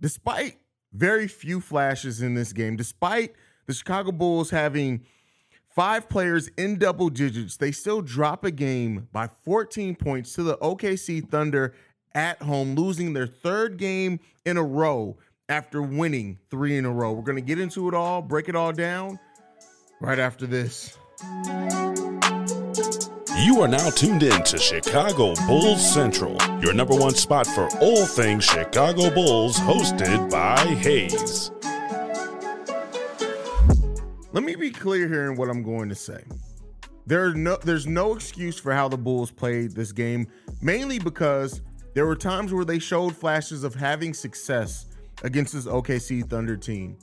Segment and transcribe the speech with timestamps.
[0.00, 0.58] despite
[0.92, 3.34] very few flashes in this game, despite
[3.66, 5.04] the Chicago Bulls having
[5.68, 10.56] five players in double digits, they still drop a game by 14 points to the
[10.58, 11.74] OKC Thunder
[12.14, 15.16] at home, losing their third game in a row
[15.48, 17.12] after winning three in a row.
[17.12, 19.18] We're going to get into it all, break it all down
[20.00, 20.96] right after this.
[23.40, 28.04] You are now tuned in to Chicago Bulls Central, your number one spot for all
[28.04, 31.52] things Chicago Bulls, hosted by Hayes.
[34.32, 36.24] Let me be clear here in what I'm going to say.
[37.06, 40.26] There no, there's no excuse for how the Bulls played this game,
[40.60, 41.62] mainly because
[41.94, 44.86] there were times where they showed flashes of having success
[45.22, 46.98] against this OKC Thunder team,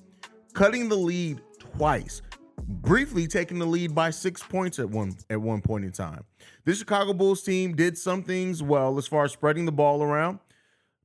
[0.54, 2.22] cutting the lead twice,
[2.58, 6.24] briefly taking the lead by six points at one at one point in time.
[6.64, 10.40] This Chicago Bulls team did some things well as far as spreading the ball around.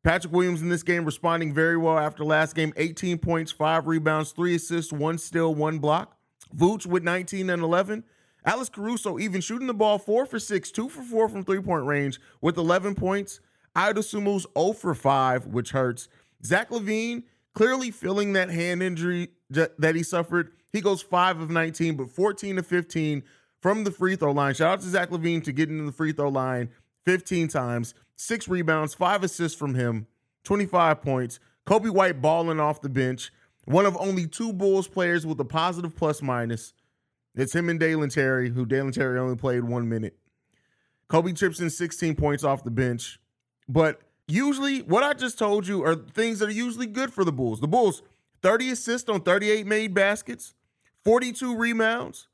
[0.03, 4.33] Patrick Williams in this game responding very well after last game 18 points, five rebounds,
[4.33, 6.17] three assists, one steal, one block.
[6.57, 8.05] Vooch with 19 and 11.
[8.45, 11.85] Alex Caruso even shooting the ball four for six, two for four from three point
[11.85, 13.41] range with 11 points.
[13.77, 16.09] Ayo Dosunmu's 0 for 5, which hurts.
[16.45, 20.53] Zach LaVine clearly feeling that hand injury that he suffered.
[20.73, 23.23] He goes 5 of 19, but 14 to 15
[23.61, 24.55] from the free throw line.
[24.55, 26.71] Shout out to Zach LaVine to getting to the free throw line
[27.05, 30.07] 15 times, six rebounds, five assists from him,
[30.45, 31.41] 25 points.
[31.67, 33.33] Coby White balling off the bench.
[33.65, 36.73] One of only two Bulls players with a positive plus minus.
[37.35, 40.17] It's him and Dalen Terry, who Dalen Terry only played one minute.
[41.09, 43.21] Coby trips in 16 points off the bench.
[43.69, 47.33] But usually, what I just told you are things that are usually good for the
[47.33, 47.61] Bulls.
[47.61, 48.03] The Bulls,
[48.43, 50.55] 30 assists on 38 made baskets,
[51.05, 52.29] 42 rebounds,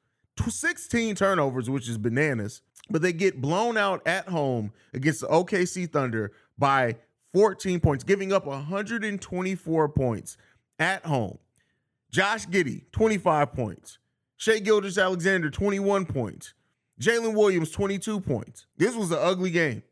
[0.48, 2.62] 16 turnovers, which is bananas.
[2.89, 6.97] But they get blown out at home against the OKC Thunder by
[7.34, 10.36] 14 points, giving up 124 points
[10.78, 11.39] at home.
[12.11, 13.98] Josh Giddey, 25 points.
[14.36, 16.55] Shai Gilgeous-Alexander, 21 points.
[17.01, 18.67] Jalen Williams, 22 points.
[18.77, 19.83] This was an ugly game.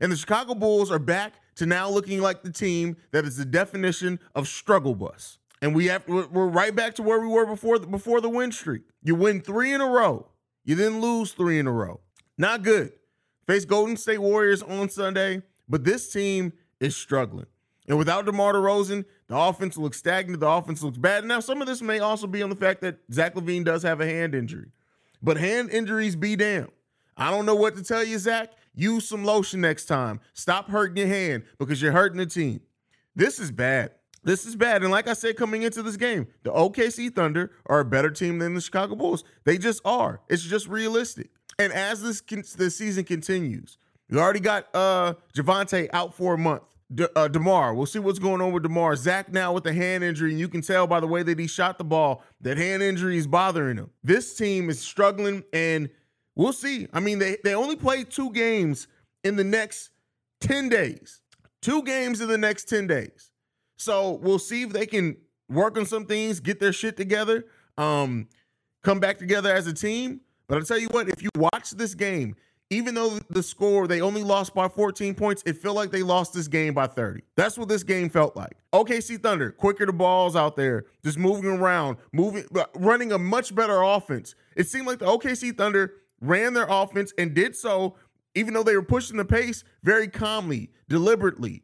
[0.00, 3.44] And the Chicago Bulls are back to now looking like the team that is the
[3.44, 5.37] definition of struggle bus.
[5.60, 8.52] And we have we're right back to where we were before the, before the win
[8.52, 8.82] streak.
[9.02, 10.28] You win 3 in a row.
[10.64, 12.00] You then lose 3 in a row.
[12.36, 12.92] Not good.
[13.46, 17.46] Face Golden State Warriors on Sunday, but this team is struggling.
[17.88, 20.40] And without DeMar DeRozan, the offense looks stagnant.
[20.40, 21.24] The offense looks bad.
[21.24, 24.00] Now, some of this may also be on the fact that Zach LaVine does have
[24.00, 24.68] a hand injury.
[25.22, 26.70] But hand injuries be damned.
[27.16, 28.52] I don't know what to tell you, Zach.
[28.74, 30.20] Use some lotion next time.
[30.34, 32.60] Stop hurting your hand because you're hurting the team.
[33.16, 33.92] This is bad.
[34.24, 34.82] This is bad.
[34.82, 38.38] And like I said, coming into this game, the OKC Thunder are a better team
[38.38, 39.24] than the Chicago Bulls.
[39.44, 40.20] They just are.
[40.28, 41.30] It's just realistic.
[41.58, 42.20] And as this
[42.54, 43.78] this season continues,
[44.10, 46.62] we already got uh Javonte out for a month.
[46.94, 48.96] De, uh, Demar, we'll see what's going on with Demar.
[48.96, 51.46] Zach now with the hand injury, and you can tell by the way that he
[51.46, 53.90] shot the ball that hand injury is bothering him.
[54.02, 55.90] This team is struggling, and
[56.38, 56.86] We'll see.
[56.92, 58.86] I mean, they, they only play two games
[59.24, 59.90] in the next
[60.40, 61.20] 10 days.
[61.60, 63.27] Two games in the next 10 days.
[63.78, 65.16] So we'll see if they can
[65.48, 67.46] work on some things, get their shit together,
[67.78, 68.28] um,
[68.82, 70.20] come back together as a team.
[70.46, 72.36] But I'll tell you what, if you watch this game,
[72.70, 76.34] even though the score they only lost by 14 points, it felt like they lost
[76.34, 77.22] this game by 30.
[77.34, 78.52] That's what this game felt like.
[78.74, 83.80] OKC Thunder, quicker the balls out there, just moving around, moving, running a much better
[83.82, 84.34] offense.
[84.54, 87.94] It seemed like the OKC Thunder ran their offense and did so
[88.34, 91.62] even though they were pushing the pace very calmly, deliberately.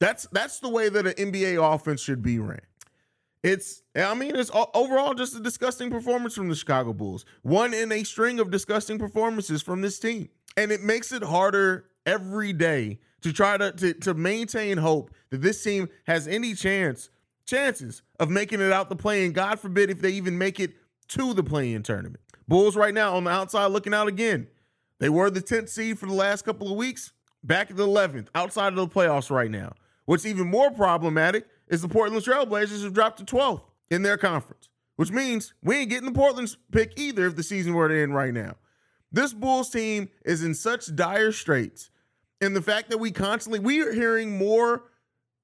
[0.00, 2.60] That's that's the way that an NBA offense should be ran.
[3.42, 7.24] It's I mean it's overall just a disgusting performance from the Chicago Bulls.
[7.42, 10.28] One in a string of disgusting performances from this team.
[10.56, 15.42] And it makes it harder every day to try to, to, to maintain hope that
[15.42, 17.10] this team has any chance
[17.46, 20.72] chances of making it out the play and God forbid if they even make it
[21.08, 22.20] to the play-in tournament.
[22.48, 24.48] Bulls right now on the outside looking out again.
[24.98, 27.12] They were the 10th seed for the last couple of weeks,
[27.42, 29.72] back at the 11th, outside of the playoffs right now.
[30.04, 34.68] What's even more problematic is the Portland Trailblazers have dropped to 12th in their conference,
[34.96, 38.14] which means we ain't getting the Portland's pick either if the season were to end
[38.14, 38.56] right now.
[39.12, 41.90] This Bulls team is in such dire straits.
[42.40, 44.84] And the fact that we constantly, we are hearing more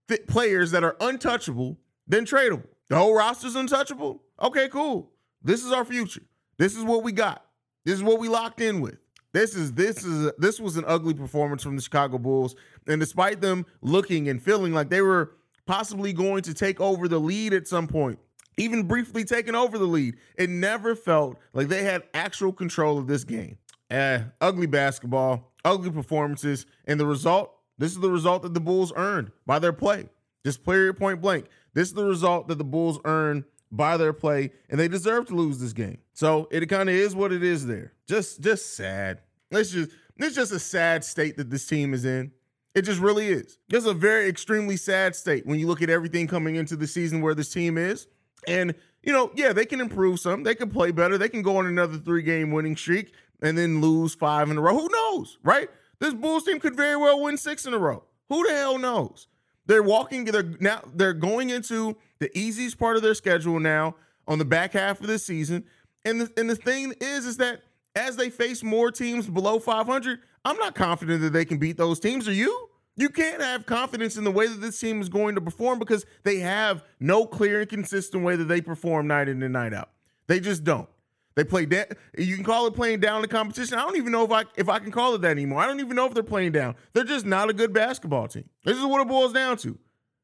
[0.09, 2.69] th- players that are untouchable than tradable.
[2.89, 4.23] The whole roster's untouchable.
[4.41, 5.11] Okay, cool.
[5.43, 6.23] This is our future.
[6.59, 7.45] This is what we got.
[7.85, 8.99] This is what we locked in with.
[9.37, 12.57] This is this is this was an ugly performance from the Chicago Bulls,
[12.87, 15.33] and despite them looking and feeling like they were
[15.67, 18.19] possibly going to take over the lead at some point,
[18.57, 23.09] even briefly taking over the lead, it never felt like they had actual control of
[23.09, 23.59] this game.
[23.91, 27.53] Eh, ugly basketball, ugly performances, and the result.
[27.77, 30.09] This is the result that the Bulls earned by their play.
[30.47, 31.45] Just player point blank.
[31.75, 35.35] This is the result that the Bulls earned by their play, and they deserve to
[35.35, 35.99] lose this game.
[36.15, 37.93] So it kind of is what it is there.
[38.07, 39.21] Just just sad.
[39.51, 42.33] It's just it's just a sad state that this team is in.
[42.75, 43.59] It just really is.
[43.71, 47.23] It's a very extremely sad state when you look at everything coming into the season
[47.23, 48.07] where this team is.
[48.47, 50.43] And, you know, yeah, they can improve some.
[50.43, 51.17] They can play better.
[51.17, 54.61] They can go on another three game winning streak and then lose five in a
[54.61, 54.79] row.
[54.79, 55.71] Who knows, right?
[56.01, 58.05] This Bulls team could very well win six in a row.
[58.29, 59.29] Who the hell knows?
[59.65, 63.97] They're walking, they're now they're going into the easiest part of their schedule now
[64.29, 65.65] on the back half of the season.
[66.05, 67.63] And the, and the thing is, is that
[67.97, 71.99] as they face more teams below 500, I'm not confident that they can beat those
[71.99, 72.29] teams.
[72.29, 72.69] Are you?
[72.95, 76.07] You can't have confidence in the way that this team is going to perform because
[76.23, 79.91] they have no clear and consistent way that they perform night in and night out.
[80.29, 80.89] They just don't.
[81.35, 81.85] They play down.
[82.17, 83.77] You can call it playing down the competition.
[83.77, 85.61] I don't even know if I if I can call it that anymore.
[85.61, 86.77] I don't even know if they're playing down.
[86.95, 88.49] They're just not a good basketball team.
[88.65, 89.79] This is what it boils down to.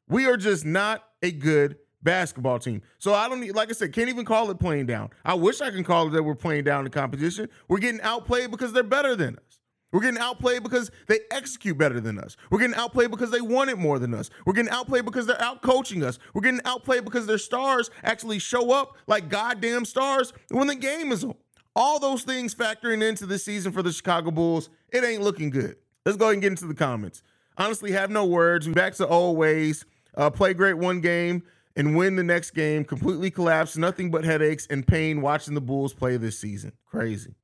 [0.09, 2.83] We are just not a good basketball team.
[2.99, 5.11] So I don't need, like I said, can't even call it playing down.
[5.25, 7.49] I wish I can call it that we're playing down the competition.
[7.69, 9.59] We're getting outplayed because they're better than us.
[9.93, 12.39] We're getting outplayed because they execute better than us.
[12.51, 14.31] We're getting outplayed because they want it more than us.
[14.47, 16.19] We're getting outplayed because they're out coaching us.
[16.33, 21.13] We're getting outplayed because their stars actually show up like goddamn stars when the game
[21.13, 21.35] is on.
[21.77, 25.77] All those things factoring into this season for the Chicago Bulls, it ain't looking good.
[26.05, 27.23] Let's go ahead and get into the comments.
[27.59, 28.67] Honestly, have no words.
[28.67, 29.85] We back to old ways.
[30.15, 31.43] Uh, play great one game
[31.77, 32.85] and win the next game.
[32.85, 33.77] Completely collapsed.
[33.79, 36.73] Nothing but headaches and pain watching the Bulls play this season.
[36.87, 37.35] Crazy.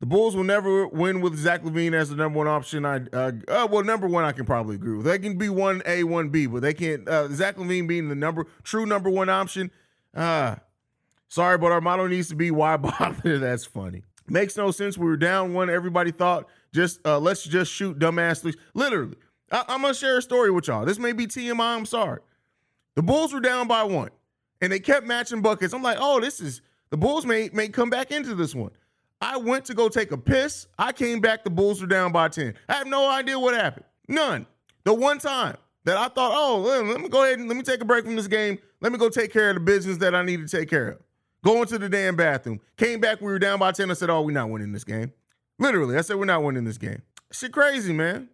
[0.00, 2.84] The Bulls will never win with Zach LaVine as the number one option.
[2.84, 5.06] I uh, uh, well, number one, I can probably agree with.
[5.06, 7.08] They can be one A, one B, but they can't.
[7.08, 9.70] Uh, Zach LaVine being the number true number one option.
[10.14, 10.56] Uh
[11.28, 13.38] sorry, but our motto needs to be why bother.
[13.38, 14.02] That's funny.
[14.28, 14.98] Makes no sense.
[14.98, 15.70] We were down one.
[15.70, 18.56] Everybody thought just uh, let's just shoot dumbass threes.
[18.74, 19.16] Literally,
[19.52, 20.84] I- I'm gonna share a story with y'all.
[20.84, 21.76] This may be TMI.
[21.76, 22.20] I'm sorry.
[22.94, 24.10] The Bulls were down by one,
[24.60, 25.72] and they kept matching buckets.
[25.72, 26.60] I'm like, oh, this is
[26.90, 28.70] the Bulls may may come back into this one.
[29.20, 30.66] I went to go take a piss.
[30.78, 32.54] I came back, the Bulls were down by 10.
[32.68, 33.86] I have no idea what happened.
[34.08, 34.46] None.
[34.84, 37.80] The one time that I thought, oh, let me go ahead and let me take
[37.80, 38.58] a break from this game.
[38.80, 40.98] Let me go take care of the business that I need to take care of.
[41.44, 42.60] Going to the damn bathroom.
[42.76, 43.90] Came back, we were down by 10.
[43.90, 45.12] I said, oh, we're not winning this game.
[45.58, 47.02] Literally, I said, we're not winning this game.
[47.32, 48.28] Shit crazy, man.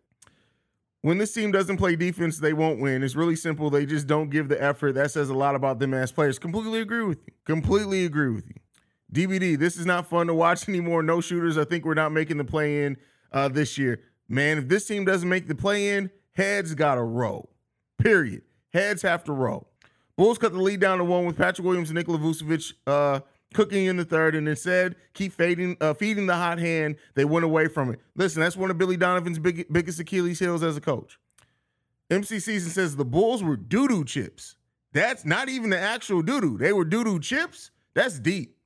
[1.02, 3.04] When this team doesn't play defense, they won't win.
[3.04, 3.70] It's really simple.
[3.70, 4.94] They just don't give the effort.
[4.94, 6.38] That says a lot about them as players.
[6.38, 7.32] Completely agree with you.
[7.44, 8.56] Completely agree with you.
[9.12, 11.02] DVD, this is not fun to watch anymore.
[11.02, 11.56] No shooters.
[11.56, 12.96] I think we're not making the play in
[13.32, 14.00] uh, this year.
[14.28, 17.50] Man, if this team doesn't make the play in, heads got to roll.
[17.98, 18.42] Period.
[18.72, 19.68] Heads have to roll.
[20.16, 23.20] Bulls cut the lead down to one with Patrick Williams and Nikola Vucevic uh,
[23.54, 26.96] cooking in the third, and instead keep fading, uh, feeding the hot hand.
[27.14, 28.00] They went away from it.
[28.14, 31.18] Listen, that's one of Billy Donovan's big, biggest Achilles heels as a coach.
[32.10, 34.56] MC Season says the Bulls were doo doo chips.
[34.92, 36.58] That's not even the actual doo doo.
[36.58, 37.70] They were doo doo chips.
[37.94, 38.56] That's deep.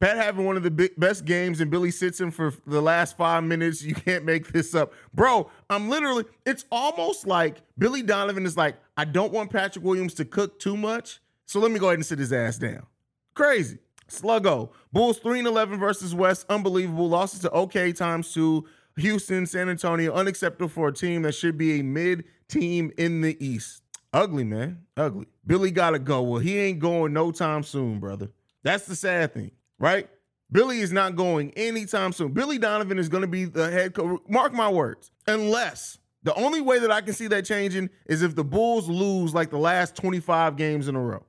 [0.00, 3.18] Pat having one of the big, best games, and Billy sits him for the last
[3.18, 3.82] five minutes.
[3.82, 4.94] You can't make this up.
[5.12, 10.14] Bro, I'm literally, it's almost like Billy Donovan is like, I don't want Patrick Williams
[10.14, 11.20] to cook too much.
[11.44, 12.86] So let me go ahead and sit his ass down.
[13.34, 13.78] Crazy.
[14.10, 14.70] Sluggo.
[14.92, 16.46] Bulls 3 and 11 versus West.
[16.48, 17.08] Unbelievable.
[17.08, 18.66] Losses to OK times two.
[18.96, 20.12] Houston, San Antonio.
[20.12, 23.82] Unacceptable for a team that should be a mid team in the East.
[24.12, 24.82] Ugly, man.
[24.96, 25.26] Ugly.
[25.46, 26.22] Billy got to go.
[26.22, 28.28] Well, he ain't going no time soon, brother.
[28.62, 30.08] That's the sad thing right?
[30.52, 32.32] Billy is not going anytime soon.
[32.32, 34.20] Billy Donovan is going to be the head coach.
[34.28, 35.10] Mark my words.
[35.26, 39.34] Unless the only way that I can see that changing is if the Bulls lose
[39.34, 41.24] like the last 25 games in a row.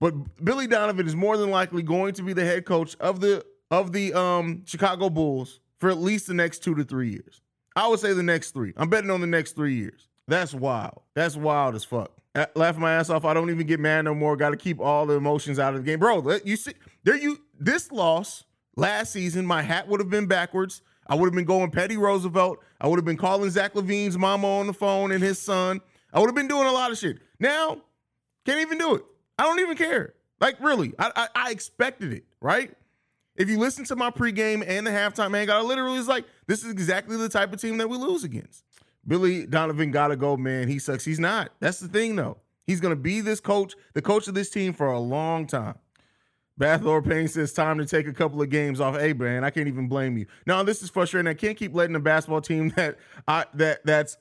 [0.00, 3.44] But Billy Donovan is more than likely going to be the head coach of the
[3.70, 7.40] of the um, Chicago Bulls for at least the next two to three years.
[7.76, 8.72] I would say the next three.
[8.76, 10.08] I'm betting on the next three years.
[10.26, 11.02] That's wild.
[11.14, 12.10] That's wild as fuck.
[12.54, 13.24] Laughing my ass off.
[13.24, 14.36] I don't even get mad no more.
[14.36, 16.38] Got to keep all the emotions out of the game, bro.
[16.44, 18.44] You see, there you this loss
[18.76, 20.82] last season, my hat would have been backwards.
[21.06, 22.58] I would have been going Petty Roosevelt.
[22.80, 25.80] I would have been calling Zach LaVine's mama on the phone and his son.
[26.12, 27.18] I would have been doing a lot of shit.
[27.40, 27.78] Now,
[28.46, 29.04] can't even do it.
[29.40, 30.12] I don't even care.
[30.38, 32.74] Like, really, I, I, I expected it, right?
[33.36, 36.62] If you listen to my pregame and the halftime man, I literally was like, this
[36.62, 38.64] is exactly the type of team that we lose against.
[39.06, 40.68] Billy Donovan gotta go, man.
[40.68, 41.06] He sucks.
[41.06, 41.52] He's not.
[41.58, 42.36] That's the thing, though.
[42.66, 45.78] He's gonna be this coach, the coach of this team for a long time.
[46.60, 49.00] Bathor Payne says time to take a couple of games off.
[49.00, 50.26] Hey, man, I can't even blame you.
[50.46, 51.28] Now, this is frustrating.
[51.28, 54.18] I can't keep letting the basketball team that I that that's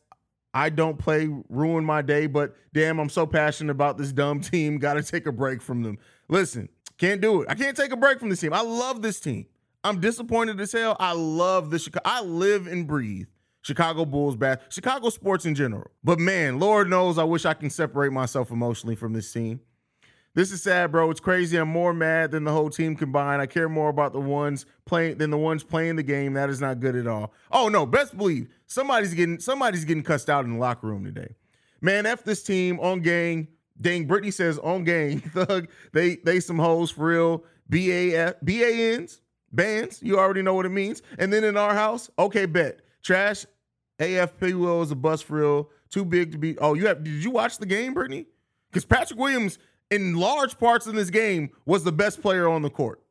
[0.53, 4.77] I don't play ruin my day, but damn, I'm so passionate about this dumb team.
[4.77, 5.97] Got to take a break from them.
[6.27, 7.47] Listen, can't do it.
[7.49, 8.53] I can't take a break from this team.
[8.53, 9.45] I love this team.
[9.83, 10.97] I'm disappointed as hell.
[10.99, 12.03] I love the Chicago.
[12.03, 13.27] I live and breathe
[13.61, 15.91] Chicago Bulls bad, Chicago sports in general.
[16.03, 19.61] But man, Lord knows I wish I can separate myself emotionally from this team.
[20.39, 21.11] This is sad, bro.
[21.11, 21.57] It's crazy.
[21.57, 23.41] I'm more mad than the whole team combined.
[23.41, 26.31] I care more about the ones playing than the ones playing the game.
[26.31, 27.33] That is not good at all.
[27.51, 31.35] Oh no, best believe somebody's getting somebody's getting cussed out in the locker room today.
[31.81, 33.49] Man, F this team on gang.
[33.81, 35.19] Dang, Brittany says on gang.
[35.33, 37.43] Thug, they they some hoes for real.
[37.69, 39.19] B-A-F, B-A-N's,
[39.51, 40.01] bands.
[40.01, 41.01] You already know what it means.
[41.17, 42.79] And then in our house, okay, bet.
[43.03, 43.45] Trash
[43.99, 45.69] AFP will is a bus for real.
[45.89, 46.57] Too big to be.
[46.59, 48.27] Oh, you have did you watch the game, Brittany?
[48.71, 49.57] Because Patrick Williams
[49.91, 53.01] in large parts in this game, was the best player on the court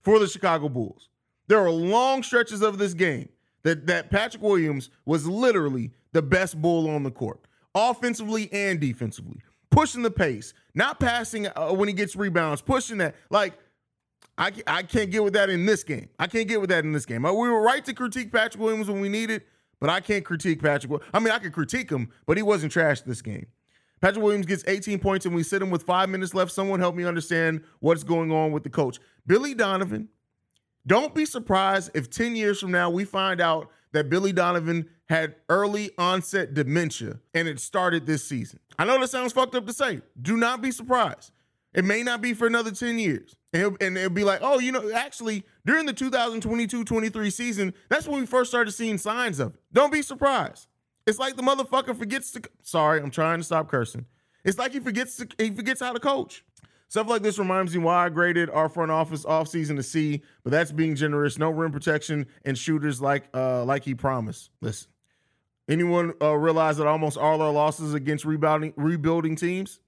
[0.00, 1.08] for the Chicago Bulls.
[1.48, 3.28] There are long stretches of this game
[3.62, 7.40] that, that Patrick Williams was literally the best bull on the court,
[7.74, 9.40] offensively and defensively,
[9.70, 13.14] pushing the pace, not passing uh, when he gets rebounds, pushing that.
[13.30, 13.54] Like,
[14.36, 16.08] I, I can't get with that in this game.
[16.18, 17.24] I can't get with that in this game.
[17.24, 19.42] Uh, we were right to critique Patrick Williams when we needed,
[19.80, 21.02] but I can't critique Patrick.
[21.12, 23.46] I mean, I could critique him, but he wasn't trash this game.
[24.00, 26.52] Patrick Williams gets 18 points and we sit him with five minutes left.
[26.52, 28.98] Someone help me understand what's going on with the coach.
[29.26, 30.08] Billy Donovan,
[30.86, 35.36] don't be surprised if 10 years from now we find out that Billy Donovan had
[35.48, 38.60] early onset dementia and it started this season.
[38.78, 40.00] I know that sounds fucked up to say.
[40.20, 41.32] Do not be surprised.
[41.74, 43.36] It may not be for another 10 years.
[43.52, 47.74] And it'll, and it'll be like, oh, you know, actually, during the 2022 23 season,
[47.88, 49.60] that's when we first started seeing signs of it.
[49.72, 50.68] Don't be surprised.
[51.08, 52.42] It's like the motherfucker forgets to.
[52.62, 54.04] Sorry, I'm trying to stop cursing.
[54.44, 56.44] It's like he forgets to, he forgets how to coach.
[56.88, 60.50] Stuff like this reminds me why I graded our front office offseason to C, but
[60.50, 61.38] that's being generous.
[61.38, 64.50] No rim protection and shooters like uh like he promised.
[64.60, 64.90] Listen,
[65.66, 69.80] anyone uh, realize that almost all our losses against rebounding rebuilding teams?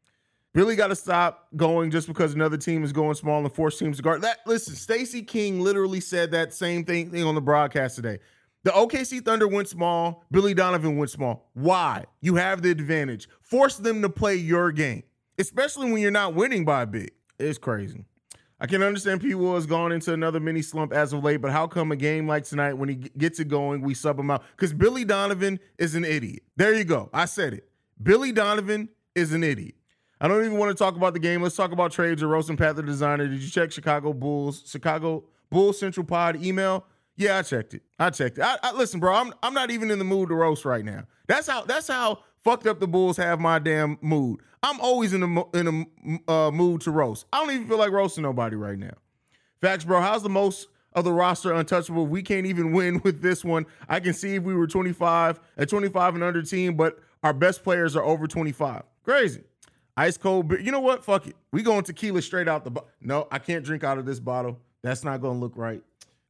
[0.55, 3.99] Billy got to stop going just because another team is going small and force teams
[3.99, 4.23] to guard.
[4.23, 8.21] That listen, Stacy King literally said that same thing, thing on the broadcast today.
[8.63, 10.25] The OKC Thunder went small.
[10.31, 11.51] Billy Donovan went small.
[11.55, 12.05] Why?
[12.21, 13.29] You have the advantage.
[13.41, 15.03] Force them to play your game,
[15.39, 17.15] especially when you're not winning by a bit.
[17.39, 18.05] It's crazy.
[18.63, 19.35] I can understand P.
[19.35, 22.29] Will has gone into another mini slump as of late, but how come a game
[22.29, 24.43] like tonight, when he gets it going, we sub him out?
[24.55, 26.43] Because Billy Donovan is an idiot.
[26.57, 27.09] There you go.
[27.15, 27.71] I said it.
[28.03, 29.77] Billy Donovan is an idiot.
[30.21, 31.43] I don't even want to talk about the game.
[31.43, 33.27] Let's talk about trades or Roast and Panther Designer.
[33.27, 36.85] Did you check Chicago Bulls, Chicago Bulls Central Pod email?
[37.17, 37.83] Yeah, I checked it.
[37.99, 38.43] I checked it.
[38.45, 39.15] I, I, listen, bro.
[39.15, 41.05] I'm I'm not even in the mood to roast right now.
[41.27, 44.41] That's how that's how fucked up the Bulls have my damn mood.
[44.63, 47.27] I'm always in the in a uh, mood to roast.
[47.33, 48.95] I don't even feel like roasting nobody right now.
[49.61, 50.01] Facts, bro.
[50.01, 52.07] How's the most of the roster untouchable?
[52.07, 53.67] We can't even win with this one.
[53.89, 57.63] I can see if we were 25, at 25 and under team, but our best
[57.63, 58.83] players are over 25.
[59.05, 59.43] Crazy.
[59.97, 60.61] Ice cold beer.
[60.61, 61.05] You know what?
[61.05, 61.37] Fuck it.
[61.53, 62.71] We going tequila straight out the.
[62.71, 64.59] Bo- no, I can't drink out of this bottle.
[64.83, 65.83] That's not gonna look right.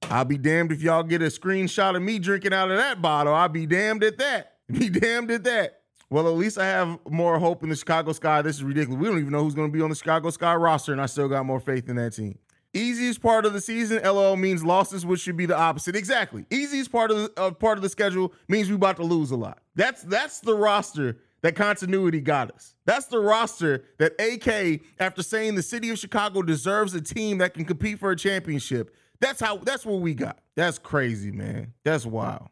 [0.09, 3.35] I'll be damned if y'all get a screenshot of me drinking out of that bottle.
[3.35, 4.54] I'll be damned at that.
[4.71, 5.80] Be damned at that.
[6.11, 8.40] Well, at least I have more hope in the Chicago Sky.
[8.40, 9.00] This is ridiculous.
[9.00, 11.07] We don't even know who's going to be on the Chicago Sky roster, and I
[11.07, 12.38] still got more faith in that team.
[12.73, 15.97] Easiest part of the season, LOL means losses, which should be the opposite.
[15.97, 16.47] Exactly.
[16.50, 19.37] Easiest part of the uh, part of the schedule means we about to lose a
[19.37, 19.59] lot.
[19.75, 22.75] That's that's the roster that continuity got us.
[22.85, 27.54] That's the roster that AK, after saying the city of Chicago deserves a team that
[27.54, 30.39] can compete for a championship, that's how that's what we got.
[30.57, 31.75] That's crazy, man.
[31.85, 32.49] That's wild.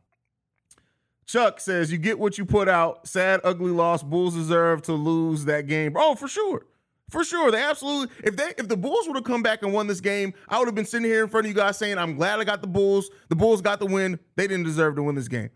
[1.26, 3.06] Chuck says you get what you put out.
[3.06, 4.02] Sad, ugly loss.
[4.02, 5.94] Bulls deserve to lose that game.
[5.96, 6.66] Oh, for sure.
[7.10, 7.50] For sure.
[7.50, 10.32] They absolutely if they if the Bulls would have come back and won this game,
[10.48, 12.44] I would have been sitting here in front of you guys saying, I'm glad I
[12.44, 13.10] got the Bulls.
[13.28, 14.18] The Bulls got the win.
[14.36, 15.50] They didn't deserve to win this game.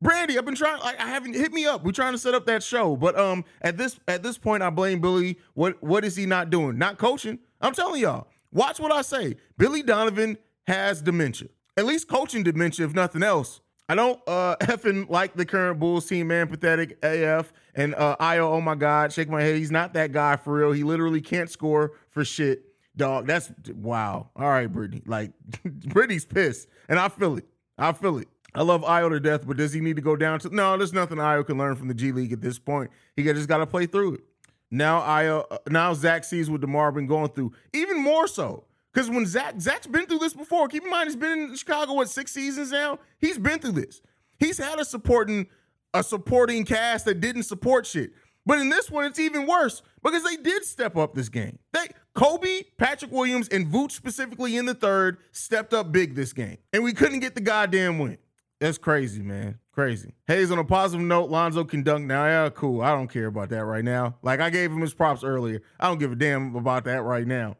[0.00, 0.80] Brandy, I've been trying.
[0.82, 1.84] I haven't hit me up.
[1.84, 4.70] We're trying to set up that show, but um, at this at this point, I
[4.70, 5.38] blame Billy.
[5.54, 6.78] What what is he not doing?
[6.78, 7.40] Not coaching.
[7.60, 8.28] I'm telling y'all.
[8.52, 9.36] Watch what I say.
[9.56, 13.60] Billy Donovan has dementia, at least coaching dementia, if nothing else.
[13.88, 16.48] I don't uh effing like the current Bulls team, man.
[16.48, 18.50] Pathetic AF and uh Ayo.
[18.50, 19.56] Oh my God, shake my head.
[19.56, 20.72] He's not that guy for real.
[20.72, 22.64] He literally can't score for shit,
[22.96, 23.26] dog.
[23.26, 24.30] That's wow.
[24.36, 25.02] All right, Brittany.
[25.06, 25.32] Like
[25.64, 27.46] Brittany's pissed, and I feel it.
[27.78, 28.28] I feel it.
[28.54, 30.54] I love Ayo to death, but does he need to go down to?
[30.54, 32.90] No, there's nothing Ayo can learn from the G League at this point.
[33.14, 34.20] He just got to play through it.
[34.70, 38.64] Now I uh, now Zach sees what Demar been going through, even more so.
[38.92, 41.94] Because when Zach Zach's been through this before, keep in mind he's been in Chicago
[41.94, 42.98] what six seasons now.
[43.18, 44.00] He's been through this.
[44.38, 45.46] He's had a supporting
[45.94, 48.12] a supporting cast that didn't support shit.
[48.44, 51.58] But in this one, it's even worse because they did step up this game.
[51.72, 56.58] They Coby, Patrick Williams, and Vooch specifically in the third stepped up big this game,
[56.72, 58.18] and we couldn't get the goddamn win.
[58.58, 59.58] That's crazy, man.
[59.78, 60.12] Crazy.
[60.26, 62.24] Hayes, on a positive note, Lonzo can dunk now.
[62.24, 62.82] Yeah, cool.
[62.82, 64.16] I don't care about that right now.
[64.22, 65.62] Like I gave him his props earlier.
[65.78, 67.56] I don't give a damn about that right now.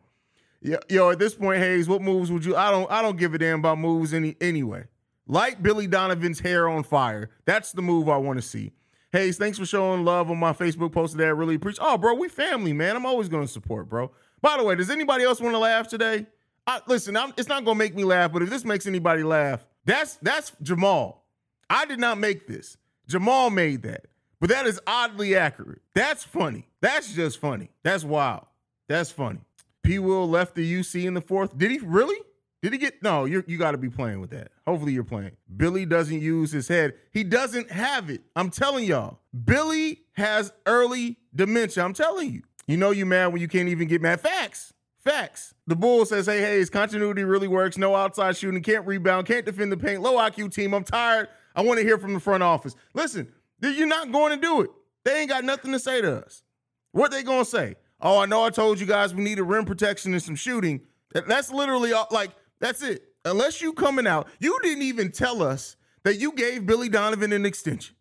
[0.61, 2.57] Yo, at this point, Hayes, what moves would you?
[2.57, 4.87] I don't, I don't give a damn about moves any anyway.
[5.29, 7.31] Light Billy Donovan's hair on fire.
[7.45, 8.73] That's the move I want to see.
[9.13, 11.27] Hayes, thanks for showing love on my Facebook post today.
[11.27, 11.87] I really appreciate.
[11.87, 12.97] Oh, bro, we family, man.
[12.97, 14.11] I'm always going to support, bro.
[14.43, 16.27] By the way, does anybody else want to laugh today?
[16.67, 19.23] I, listen, I'm, it's not going to make me laugh, but if this makes anybody
[19.23, 21.28] laugh, that's that's Jamal.
[21.71, 22.77] I did not make this.
[23.07, 24.07] Jamal made that.
[24.41, 25.81] But that is oddly accurate.
[25.95, 26.69] That's funny.
[26.81, 27.71] That's just funny.
[27.83, 28.47] That's wild.
[28.89, 29.41] That's funny.
[29.83, 29.99] P.
[29.99, 31.57] Will left the UC in the fourth.
[31.57, 32.19] Did he really?
[32.63, 33.03] Did he get?
[33.03, 34.51] No, you you got to be playing with that.
[34.67, 35.33] Hopefully you're playing.
[35.57, 36.95] Billy doesn't use his head.
[37.13, 38.23] He doesn't have it.
[38.37, 39.21] I'm telling y'all.
[39.45, 41.85] Billy has early dementia.
[41.85, 42.43] I'm telling you.
[42.67, 44.21] You know you mad when you can't even get mad.
[44.21, 44.75] Facts.
[44.99, 45.55] Facts.
[45.67, 47.79] The Bull says, hey, hey, his continuity really works.
[47.79, 48.63] No outside shooting.
[48.63, 49.27] Can't rebound.
[49.27, 50.03] Can't defend the paint.
[50.03, 50.75] Low IQ team.
[50.75, 51.29] I'm tired.
[51.59, 52.77] I want to hear from the front office.
[52.95, 54.71] Listen, you're not going to do it.
[55.05, 56.45] They ain't got nothing to say to us.
[56.93, 57.75] What they going to say?
[58.01, 60.83] Oh, I know I told you guys we needed rim protection and some shooting.
[61.13, 63.03] That's literally all, like, that's it.
[63.25, 65.75] Unless you coming out, you didn't even tell us
[66.05, 67.97] that you gave Billy Donovan an extension.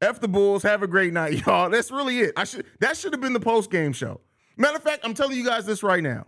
[0.00, 0.62] F the Bulls.
[0.62, 1.68] Have a great night, y'all.
[1.68, 2.34] That's really it.
[2.36, 4.20] I should that should have been the post game show.
[4.56, 6.26] Matter of fact, I'm telling you guys this right now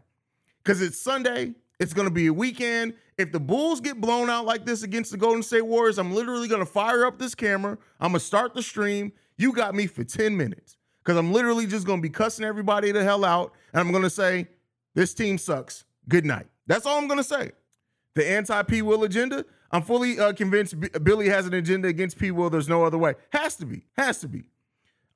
[0.64, 1.54] because it's Sunday.
[1.82, 2.94] It's going to be a weekend.
[3.18, 6.46] If the Bulls get blown out like this against the Golden State Warriors, I'm literally
[6.46, 7.76] going to fire up this camera.
[7.98, 9.12] I'm going to start the stream.
[9.36, 12.92] You got me for 10 minutes because I'm literally just going to be cussing everybody
[12.92, 13.52] the hell out.
[13.72, 14.46] And I'm going to say,
[14.94, 15.84] this team sucks.
[16.08, 16.46] Good night.
[16.68, 17.50] That's all I'm going to say.
[18.14, 22.16] The anti P Will agenda, I'm fully uh, convinced B- Billy has an agenda against
[22.16, 22.48] P Will.
[22.48, 23.14] There's no other way.
[23.30, 23.86] Has to be.
[23.96, 24.44] Has to be.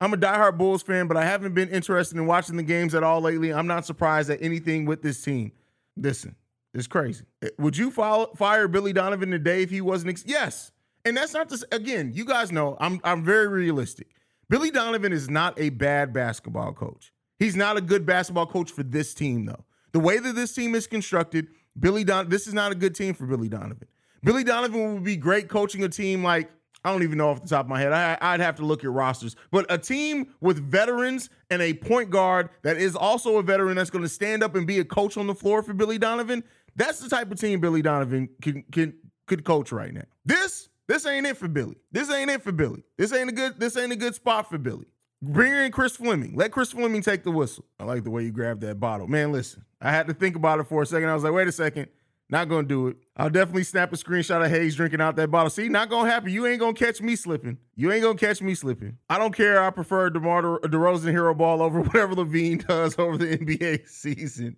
[0.01, 3.03] I'm a diehard Bulls fan, but I haven't been interested in watching the games at
[3.03, 3.53] all lately.
[3.53, 5.53] I'm not surprised at anything with this team.
[5.95, 6.35] Listen,
[6.73, 7.25] it's crazy.
[7.41, 10.11] Eh, would you follow, fire Billy Donovan today if he wasn't?
[10.11, 10.71] Ex- yes.
[11.05, 12.11] And that's not just again.
[12.13, 14.09] You guys know I'm I'm very realistic.
[14.49, 17.13] Billy Donovan is not a bad basketball coach.
[17.39, 19.63] He's not a good basketball coach for this team though.
[19.93, 21.47] The way that this team is constructed,
[21.79, 23.87] Billy Don this is not a good team for Billy Donovan.
[24.23, 26.51] Billy Donovan would be great coaching a team like
[26.87, 27.91] I don't even know off the top of my head.
[27.91, 29.35] I, would have to look at rosters.
[29.51, 33.89] But a team with veterans and a point guard that is also a veteran that's
[33.89, 36.45] going to stand up and be a coach on the floor for Billy Donovan,
[36.77, 38.93] that's the type of team Billy Donovan can, can
[39.25, 40.05] could coach right now.
[40.23, 41.75] This this ain't it for Billy.
[41.91, 42.85] This ain't it for Billy.
[42.97, 44.85] This ain't a good this ain't a good spot for Billy.
[45.21, 46.35] Bring in Chris Fleming.
[46.35, 47.65] Let Chris Fleming take the whistle.
[47.81, 49.07] I like the way you grabbed that bottle.
[49.07, 49.65] Man, listen.
[49.81, 51.09] I had to think about it for a second.
[51.09, 51.89] I was like, wait a second.
[52.29, 52.97] Not gonna do it.
[53.15, 55.49] I'll definitely snap a screenshot of Hayes drinking out that bottle.
[55.49, 56.31] See, not gonna happen.
[56.31, 57.57] You ain't gonna catch me slipping.
[57.75, 58.97] You ain't gonna catch me slipping.
[59.09, 59.63] I don't care.
[59.63, 64.57] I prefer DeMar DeRozan hero ball over whatever LaVine does over the NBA season.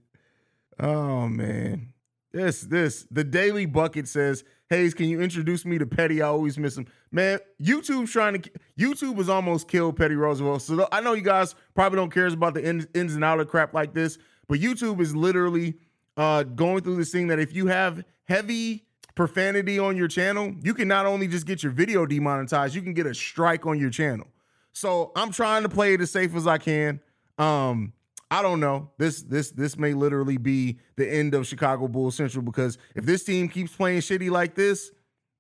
[0.79, 1.93] Oh man.
[2.32, 6.21] This, this, the Daily Bucket says, Hayes, can you introduce me to Petty?
[6.21, 6.86] I always miss him.
[7.12, 10.62] Man, YouTube's trying to, YouTube has almost killed Petty Roosevelt.
[10.62, 13.47] So I know you guys probably don't care about the ins, ins and out of
[13.47, 15.75] crap like this, but YouTube is literally
[16.19, 20.73] uh, going through this thing that if you have heavy profanity on your channel, you
[20.73, 23.89] can not only just get your video demonetized, you can get a strike on your
[23.89, 24.27] channel.
[24.73, 26.99] So I'm trying to play it as safe as I can.
[27.38, 27.93] Um,
[28.29, 28.91] I don't know.
[28.97, 33.23] This this this may literally be the end of Chicago Bulls Central because if this
[33.23, 34.91] team keeps playing shitty like this,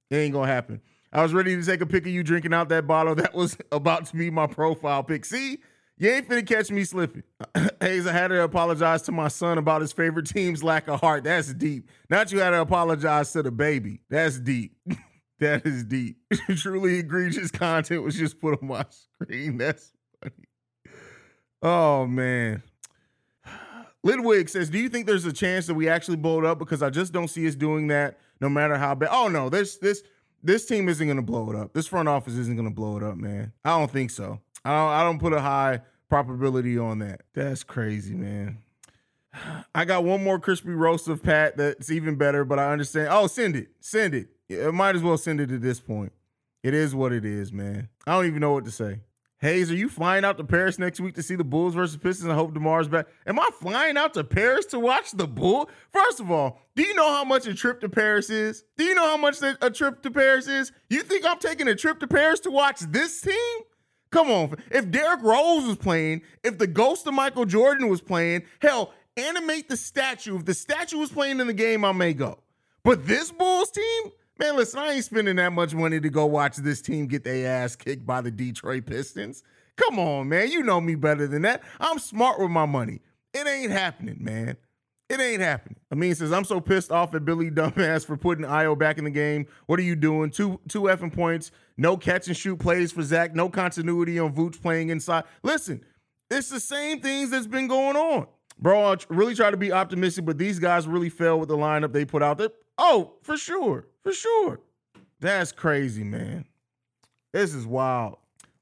[0.09, 0.81] it ain't gonna happen.
[1.11, 3.15] I was ready to take a pic of you drinking out that bottle.
[3.19, 5.25] That was about to be my profile pic.
[5.25, 5.59] See,
[5.99, 7.23] you ain't finna catch me slipping.
[7.81, 11.25] Hayes, I had to apologize to my son about his favorite team's lack of heart.
[11.25, 11.89] That's deep.
[12.09, 13.99] Not you had to apologize to the baby.
[14.09, 14.77] That's deep.
[15.39, 16.17] that is deep.
[16.55, 19.57] Truly egregious content was just put on my screen.
[19.57, 20.93] That's funny.
[21.61, 22.63] Oh man.
[24.05, 26.59] Lidwig says, "Do you think there's a chance that we actually blow it up?
[26.59, 29.75] Because I just don't see us doing that, no matter how bad." Oh no, this
[29.75, 30.03] this
[30.43, 31.73] this team isn't going to blow it up.
[31.73, 33.51] This front office isn't going to blow it up, man.
[33.65, 34.39] I don't think so.
[34.65, 37.21] I don't, I don't put a high probability on that.
[37.33, 38.59] That's crazy, man.
[39.75, 43.09] I got one more crispy roast of Pat that's even better, but I understand.
[43.11, 43.69] Oh, send it.
[43.79, 44.27] Send it.
[44.51, 46.11] I might as well send it at this point.
[46.63, 47.89] It is what it is, man.
[48.07, 48.99] I don't even know what to say.
[49.41, 52.29] Hayes, are you flying out to Paris next week to see the Bulls versus Pistons?
[52.29, 53.07] I hope DeMar's back.
[53.25, 55.69] Am I flying out to Paris to watch the Bull?
[55.93, 58.65] First of all, do you know how much a trip to Paris is?
[58.75, 60.73] Do you know how much a trip to Paris is?
[60.89, 63.59] You think I'm taking a trip to Paris to watch this team?
[64.11, 64.55] Come on.
[64.71, 69.69] If Derrick Rose was playing, if the ghost of Michael Jordan was playing, hell, animate
[69.69, 70.37] the statue.
[70.37, 72.39] If the statue was playing in the game, I may go.
[72.83, 76.57] But this Bulls team, man, listen, I ain't spending that much money to go watch
[76.57, 79.43] this team get their ass kicked by the Detroit Pistons.
[79.75, 80.51] Come on, man.
[80.51, 81.61] You know me better than that.
[81.79, 83.01] I'm smart with my money.
[83.33, 84.57] It ain't happening, man.
[85.09, 85.77] It ain't happening.
[85.91, 89.09] Amin says, I'm so pissed off at Billy Dumbass for putting Ayo back in the
[89.09, 89.47] game.
[89.65, 90.29] What are you doing?
[90.29, 94.61] Two two effing points, no catch and shoot plays for Zach, no continuity on Vooch
[94.61, 95.23] playing inside.
[95.41, 95.83] Listen,
[96.29, 98.27] it's the same things that's been going on.
[98.59, 101.93] Bro, I really try to be optimistic, but these guys really fell with the lineup
[101.93, 102.49] they put out there.
[102.77, 103.87] Oh, for sure.
[104.03, 104.59] For sure.
[105.19, 106.45] That's crazy, man.
[107.33, 108.17] This is wild.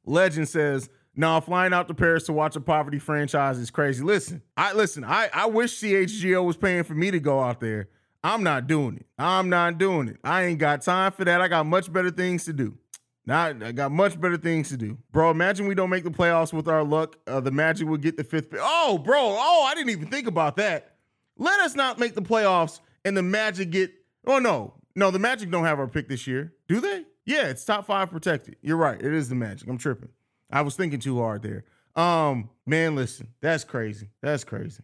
[0.05, 4.41] Legend says, "No, flying out to Paris to watch a poverty franchise is crazy." Listen,
[4.55, 5.03] I listen.
[5.03, 7.89] I I wish CHGO was paying for me to go out there.
[8.23, 9.05] I'm not doing it.
[9.17, 10.17] I'm not doing it.
[10.23, 11.41] I ain't got time for that.
[11.41, 12.77] I got much better things to do.
[13.25, 15.31] Now I got much better things to do, bro.
[15.31, 17.17] Imagine we don't make the playoffs with our luck.
[17.27, 18.49] Uh, the Magic would get the fifth.
[18.49, 18.59] Pick.
[18.63, 19.17] Oh, bro.
[19.19, 20.95] Oh, I didn't even think about that.
[21.37, 23.91] Let us not make the playoffs and the Magic get.
[24.25, 27.03] Oh no, no, the Magic don't have our pick this year, do they?
[27.25, 28.55] Yeah, it's top five protected.
[28.61, 28.99] You're right.
[28.99, 29.67] It is the Magic.
[29.69, 30.09] I'm tripping.
[30.51, 31.65] I was thinking too hard there.
[31.95, 34.09] Um, man, listen, that's crazy.
[34.21, 34.83] That's crazy.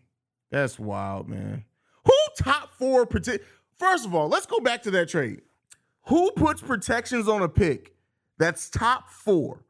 [0.51, 1.63] That's wild, man.
[2.05, 3.45] Who top four protect?
[3.77, 5.41] First of all, let's go back to that trade.
[6.07, 7.95] Who puts protections on a pick
[8.37, 9.63] that's top four,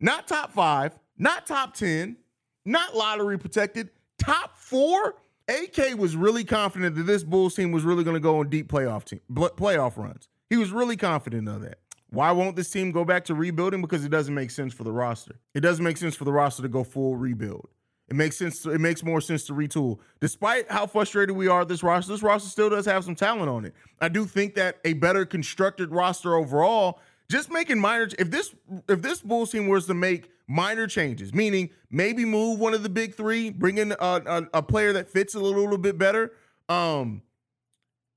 [0.00, 2.16] not top five, not top ten,
[2.64, 5.14] not lottery protected, top four?
[5.48, 8.70] AK was really confident that this Bulls team was really going to go on deep
[8.70, 10.28] playoff team playoff runs.
[10.48, 11.78] He was really confident of that.
[12.12, 13.80] Why won't this team go back to rebuilding?
[13.80, 15.36] Because it doesn't make sense for the roster.
[15.54, 17.68] It doesn't make sense for the roster to go full rebuild.
[18.10, 18.60] It makes sense.
[18.62, 19.98] To, it makes more sense to retool.
[20.20, 23.64] Despite how frustrated we are, this roster, this roster still does have some talent on
[23.64, 23.74] it.
[23.98, 28.10] I do think that a better constructed roster overall, just making minor.
[28.18, 28.54] If this
[28.90, 32.90] if this Bulls team was to make minor changes, meaning maybe move one of the
[32.90, 36.32] big three, bring in a, a, a player that fits a little, little bit better.
[36.68, 37.22] Um,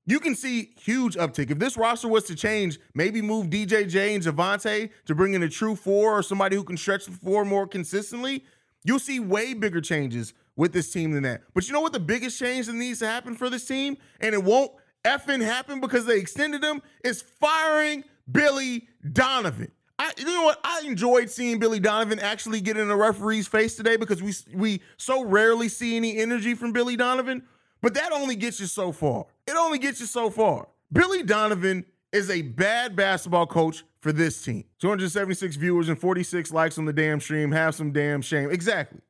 [0.06, 1.50] you can see huge uptick.
[1.50, 5.48] If this roster was to change, maybe move DJJ and Javonte to bring in a
[5.48, 8.44] true four or somebody who can stretch the four more consistently,
[8.84, 11.42] you'll see way bigger changes with this team than that.
[11.54, 14.34] But you know what the biggest change that needs to happen for this team, and
[14.34, 14.70] it won't
[15.04, 19.72] effing happen because they extended him, is firing Billy Donovan.
[19.98, 20.60] I, you know what?
[20.62, 24.82] I enjoyed seeing Billy Donovan actually get in a referee's face today because we we
[24.98, 27.42] so rarely see any energy from Billy Donovan.
[27.80, 29.26] But that only gets you so far.
[29.46, 30.68] It only gets you so far.
[30.92, 34.64] Billy Donovan is a bad basketball coach for this team.
[34.80, 37.52] 276 viewers and 46 likes on the damn stream.
[37.52, 38.50] Have some damn shame.
[38.50, 39.00] Exactly.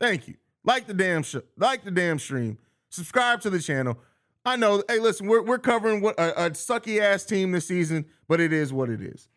[0.00, 0.34] Thank you.
[0.64, 1.42] Like the damn show.
[1.56, 2.58] Like the damn stream.
[2.90, 3.98] Subscribe to the channel.
[4.44, 4.82] I know.
[4.88, 8.52] Hey, listen, we're, we're covering what a, a sucky ass team this season, but it
[8.52, 9.28] is what it is.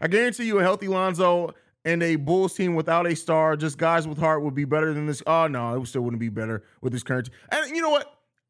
[0.00, 1.54] I guarantee you, a healthy Lonzo
[1.84, 5.06] and a Bulls team without a star, just guys with heart, would be better than
[5.06, 5.22] this.
[5.26, 7.30] Oh no, it still wouldn't be better with this current.
[7.50, 8.17] And you know what?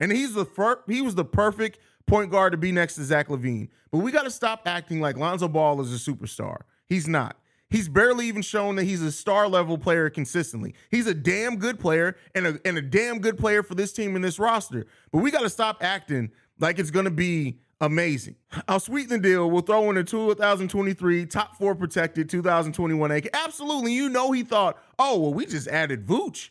[0.00, 3.28] And he's the fir- he was the perfect point guard to be next to Zach
[3.28, 3.68] LaVine.
[3.90, 6.62] But we got to stop acting like Lonzo Ball is a superstar.
[6.86, 7.36] He's not.
[7.70, 10.74] He's barely even shown that he's a star level player consistently.
[10.90, 14.16] He's a damn good player and a, and a damn good player for this team
[14.16, 14.86] and this roster.
[15.12, 18.36] But we got to stop acting like it's going to be amazing.
[18.66, 19.50] I'll sweeten the deal.
[19.50, 23.28] We'll throw in a 2023 top four protected 2021 AK.
[23.34, 23.92] Absolutely.
[23.92, 26.48] You know, he thought, oh, well, we just added Vooch.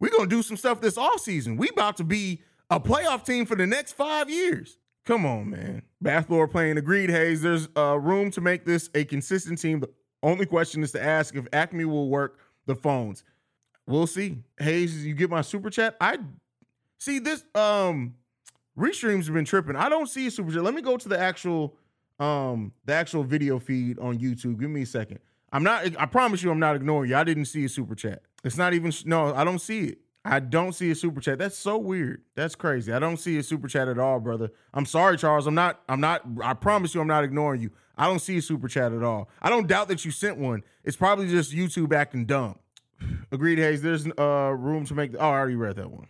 [0.00, 1.56] We're going to do some stuff this offseason.
[1.56, 2.42] We about to be
[2.76, 4.78] a playoff team for the next five years.
[5.04, 5.82] Come on, man.
[6.02, 7.42] Bathlore playing agreed, Hayes.
[7.42, 9.80] There's uh, room to make this a consistent team.
[9.80, 9.90] The
[10.22, 13.24] only question is to ask if Acme will work the phones.
[13.86, 14.38] We'll see.
[14.58, 15.96] Hayes, you get my super chat.
[16.00, 16.18] I
[16.98, 17.44] see this.
[17.54, 18.14] Um,
[18.78, 19.76] restreams have been tripping.
[19.76, 20.62] I don't see a super chat.
[20.62, 21.74] Let me go to the actual,
[22.20, 24.60] um, the actual video feed on YouTube.
[24.60, 25.18] Give me a second.
[25.52, 25.84] I'm not.
[25.98, 27.16] I promise you, I'm not ignoring you.
[27.16, 28.22] I didn't see a super chat.
[28.44, 28.92] It's not even.
[29.04, 29.98] No, I don't see it.
[30.24, 31.38] I don't see a super chat.
[31.38, 32.22] That's so weird.
[32.36, 32.92] That's crazy.
[32.92, 34.50] I don't see a super chat at all, brother.
[34.72, 35.46] I'm sorry, Charles.
[35.46, 37.70] I'm not, I'm not, I promise you I'm not ignoring you.
[37.96, 39.28] I don't see a super chat at all.
[39.40, 40.62] I don't doubt that you sent one.
[40.84, 42.58] It's probably just YouTube acting dumb.
[43.32, 43.82] Agreed, Hayes.
[43.82, 46.06] There's uh room to make oh, I already read that one.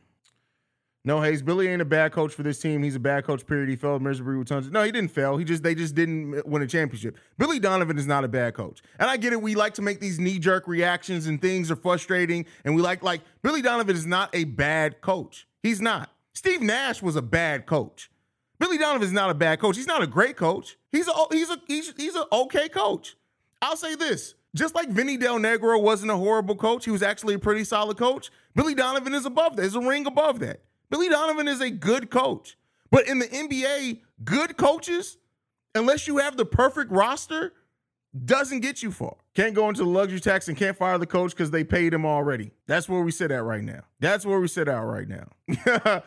[1.04, 2.80] No, Hayes, Billy ain't a bad coach for this team.
[2.82, 3.68] He's a bad coach, period.
[3.68, 4.66] He failed miserably with tons.
[4.66, 5.36] Of, no, he didn't fail.
[5.36, 7.16] He just they just didn't win a championship.
[7.38, 8.82] Billy Donovan is not a bad coach.
[9.00, 9.42] And I get it.
[9.42, 12.46] We like to make these knee-jerk reactions and things are frustrating.
[12.64, 15.48] And we like, like, Billy Donovan is not a bad coach.
[15.60, 16.10] He's not.
[16.34, 18.08] Steve Nash was a bad coach.
[18.60, 19.76] Billy Donovan is not a bad coach.
[19.76, 20.76] He's not a great coach.
[20.92, 23.16] He's a he's a he's he's an okay coach.
[23.60, 24.36] I'll say this.
[24.54, 27.96] Just like Vinny Del Negro wasn't a horrible coach, he was actually a pretty solid
[27.96, 28.30] coach.
[28.54, 29.64] Billy Donovan is above that.
[29.64, 30.60] Is a ring above that.
[30.92, 32.58] Billy Donovan is a good coach.
[32.90, 35.16] But in the NBA, good coaches,
[35.74, 37.54] unless you have the perfect roster,
[38.26, 39.16] doesn't get you far.
[39.34, 42.04] Can't go into the luxury tax and can't fire the coach because they paid him
[42.04, 42.50] already.
[42.66, 43.84] That's where we sit at right now.
[44.00, 45.28] That's where we sit at right now.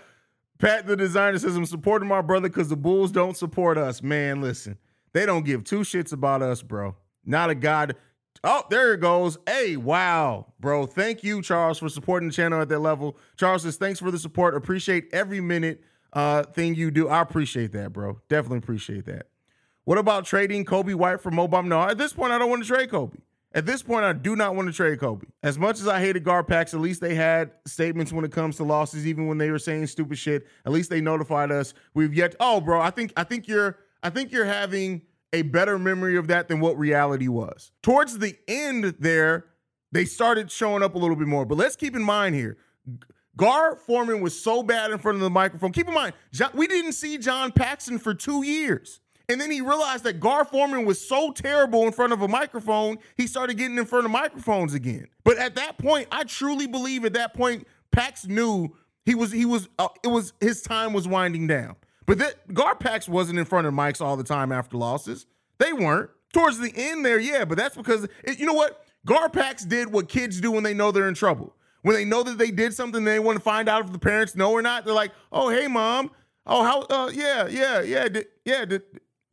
[0.60, 4.04] Pat the designer says, I'm supporting my brother because the Bulls don't support us.
[4.04, 4.78] Man, listen,
[5.14, 6.96] they don't give two shits about us, bro.
[7.26, 7.96] Not a god.
[8.44, 9.38] Oh, there it goes.
[9.48, 10.86] Hey, wow, bro.
[10.86, 13.18] Thank you, Charles, for supporting the channel at that level.
[13.38, 14.56] Charles says, thanks for the support.
[14.56, 17.10] Appreciate every minute uh thing you do.
[17.10, 18.20] I appreciate that, bro.
[18.30, 19.28] Definitely appreciate that.
[19.84, 21.68] What about trading Coby White for Mo Bamba?
[21.68, 23.20] No, at this point, I don't want to trade Coby.
[23.54, 25.30] At this point, I do not want to trade Coby.
[25.42, 28.64] As much as I hated Garpax, at least they had statements when it comes to
[28.64, 30.46] losses, even when they were saying stupid shit.
[30.66, 31.74] At least they notified us.
[31.94, 32.36] We've yet.
[32.40, 35.04] Oh, bro, I think I think you're I think you're having
[35.36, 37.72] a better memory of that than what reality was.
[37.84, 39.46] Towards the end there,
[39.92, 41.46] they started showing up a little bit more.
[41.46, 42.58] But let's keep in mind here.
[43.38, 45.74] Gar Forman was so bad in front of the microphone.
[45.74, 46.14] Keep in mind,
[46.54, 49.02] we didn't see John Paxson for two years.
[49.28, 52.98] And then he realized that Gar Forman was so terrible in front of a microphone,
[53.18, 55.08] he started getting in front of microphones again.
[55.24, 59.46] But at that point, I truly believe at that point, Pax knew he was he
[59.46, 61.76] was uh, it was his time was winding down.
[62.06, 65.26] But that Gar Pax wasn't in front of mics all the time after losses.
[65.58, 66.10] They weren't.
[66.34, 68.84] Towards the end there, yeah, but that's because it, you know what?
[69.08, 71.56] Garpax did what kids do when they know they're in trouble.
[71.82, 74.36] When they know that they did something, they want to find out if the parents
[74.36, 74.84] know or not.
[74.84, 76.12] They're like, "Oh, hey, mom.
[76.46, 76.82] Oh, how?
[76.82, 78.66] Uh, yeah, yeah, yeah, did, yeah.
[78.66, 78.82] Did,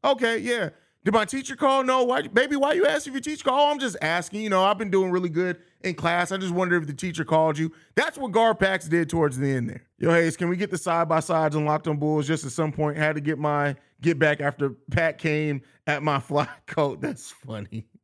[0.05, 0.71] Okay, yeah.
[1.05, 1.83] Did my teacher call?
[1.83, 2.05] No.
[2.05, 2.57] Why, baby?
[2.57, 3.61] Why you asking if your teacher called?
[3.61, 4.43] Oh, I'm just asking.
[4.43, 6.33] You know, I've been doing really good in class.
[6.33, 7.73] I just wondered if the teacher called you.
[7.95, 9.83] That's what Garpax did towards the end there.
[9.99, 12.27] Yo, Hayes, can we get the side by sides and locked on bulls?
[12.27, 16.19] Just at some point, had to get my get back after Pat came at my
[16.21, 17.01] fly coat.
[17.01, 17.87] That's funny.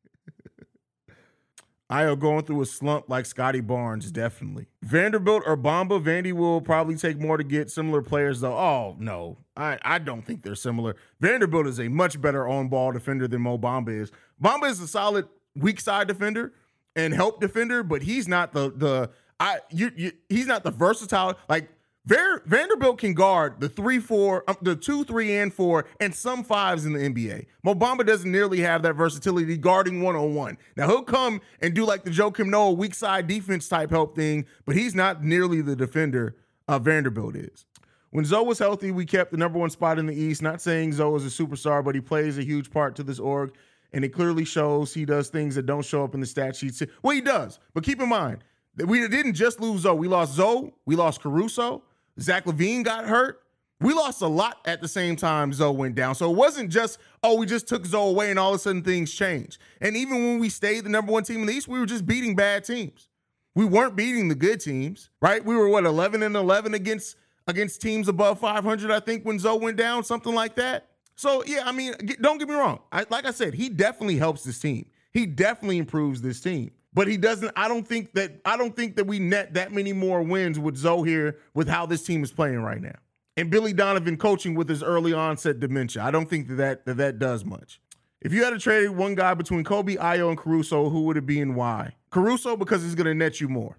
[1.91, 4.67] Ayo going through a slump like Scottie Barnes, definitely.
[4.83, 8.57] Vanderbilt or Bamba, Vandy will probably take more to get similar players, though.
[8.57, 9.39] Oh, no.
[9.57, 10.97] I, I don't think they're similar.
[11.21, 14.13] Vanderbilt is a much better on ball defender than Mo Bamba is.
[14.41, 16.53] Bamba is a solid weak side defender
[16.99, 21.39] and help defender, but he's not the the I you, you he's not the versatile
[21.49, 21.71] like
[22.05, 26.43] Ver, Vanderbilt can guard the three, four, um, the two, three, and four, and some
[26.43, 27.45] fives in the NBA.
[27.63, 30.57] Mo Bamba doesn't nearly have that versatility guarding one on one.
[30.75, 34.47] Now he'll come and do like the Joakim Noah weak side defense type help thing,
[34.65, 36.35] but he's not nearly the defender
[36.67, 37.67] uh, Vanderbilt is.
[38.11, 40.41] When Zoe was healthy, we kept the number one spot in the East.
[40.41, 43.53] Not saying Zoe is a superstar, but he plays a huge part to this org,
[43.93, 46.83] and it clearly shows he does things that don't show up in the stat sheets.
[47.03, 48.45] Well, he does, but keep in mind
[48.77, 49.97] that we didn't just lose Zoe.
[49.97, 51.83] We lost Zoe, we lost Caruso.
[52.21, 53.43] Zach Levine got hurt.
[53.81, 56.17] We lost a lot at the same time Zoe went down.
[56.17, 58.83] So it wasn't just, oh, we just took Zoe away and all of a sudden
[58.83, 59.59] things changed.
[59.81, 62.05] And even when we stayed the number one team in the East, we were just
[62.05, 63.09] beating bad teams.
[63.55, 65.45] We weren't beating the good teams, right?
[65.45, 69.59] We were what, 11 and 11 against against teams above 500, I think, when Zoe
[69.59, 70.87] went down, something like that.
[71.19, 72.79] So, yeah, I mean, don't get me wrong.
[72.93, 74.87] I, like I said, he definitely helps this team.
[75.13, 77.53] He definitely improves this team but he doesn't.
[77.55, 80.77] I don't think that I don't think that we net that many more wins with
[80.77, 82.97] Zoe here with how this team is playing right now.
[83.37, 86.03] And Billy Donovan coaching with his early onset dementia.
[86.03, 87.81] I don't think that that, that, that does much.
[88.21, 91.25] If you had to trade one guy between Coby, Ayo, and Caruso, who would it
[91.25, 91.95] be and why?
[92.11, 93.77] Caruso because he's going to net you more,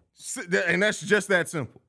[0.66, 1.82] and that's just that simple.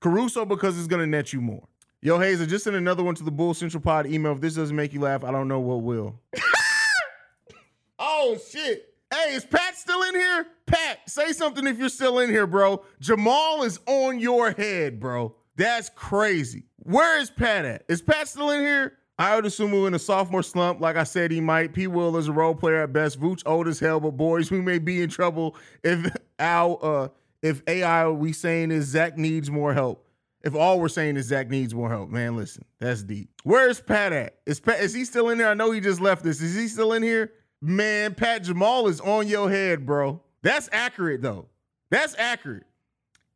[0.00, 1.66] Caruso because it's going to net you more.
[2.04, 4.32] Yo, Hazer, just send another one to the Bull Central Pod email.
[4.32, 6.20] If this doesn't make you laugh, I don't know what will.
[7.98, 8.94] oh shit.
[9.10, 10.46] Hey, is Pat still in here?
[10.66, 12.84] Pat, say something if you're still in here, bro.
[13.00, 15.34] Jamal is on your head, bro.
[15.56, 16.64] That's crazy.
[16.76, 17.84] Where is Pat at?
[17.88, 18.98] Is Pat still in here?
[19.18, 20.82] I would assume we're in a sophomore slump.
[20.82, 21.72] Like I said, he might.
[21.72, 21.86] P.
[21.86, 23.18] Will is a role player at best.
[23.18, 27.08] Vooch old as hell, but boys, we may be in trouble if Al, uh
[27.40, 30.03] if AI we saying is Zach needs more help.
[30.44, 33.30] If all we're saying is Zach needs more help, man, listen, that's deep.
[33.44, 34.38] Where is Pat at?
[34.44, 35.48] Is Pat is he still in there?
[35.48, 36.42] I know he just left this.
[36.42, 37.32] Is he still in here?
[37.62, 40.20] Man, Pat Jamal is on your head, bro.
[40.42, 41.46] That's accurate though.
[41.90, 42.64] That's accurate.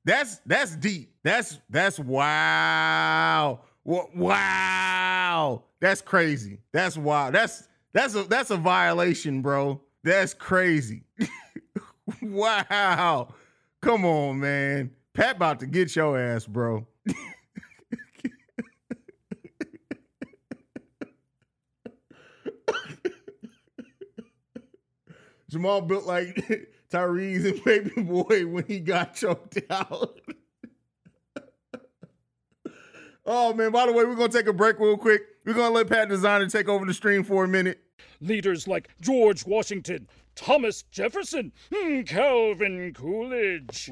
[0.04, 1.14] That's that's deep.
[1.22, 3.60] That's that's wow.
[3.84, 5.62] Wow.
[5.80, 6.58] That's crazy.
[6.72, 7.30] That's wow.
[7.30, 9.80] That's that's a that's a violation, bro.
[10.04, 11.04] That's crazy.
[12.22, 13.34] wow.
[13.80, 14.90] Come on, man.
[15.14, 16.86] Pat about to get your ass, bro.
[25.48, 26.36] Jamal built like
[26.92, 30.20] Tyrese and Baby Boy when he got choked out.
[33.26, 35.22] oh man, by the way, we're gonna take a break real quick.
[35.44, 37.80] We're gonna let Pat Designer take over the stream for a minute.
[38.20, 43.90] leaders like George Washington, Thomas Jefferson, hmm, Calvin Coolidge.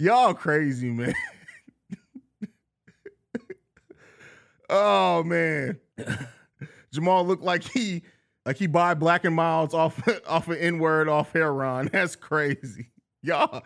[0.00, 1.14] Y'all crazy, man.
[4.70, 5.78] oh man.
[6.90, 8.02] Jamal looked like he
[8.46, 11.90] like he buy black and miles off off an N-word off Heron.
[11.92, 12.90] That's crazy.
[13.22, 13.62] Y'all,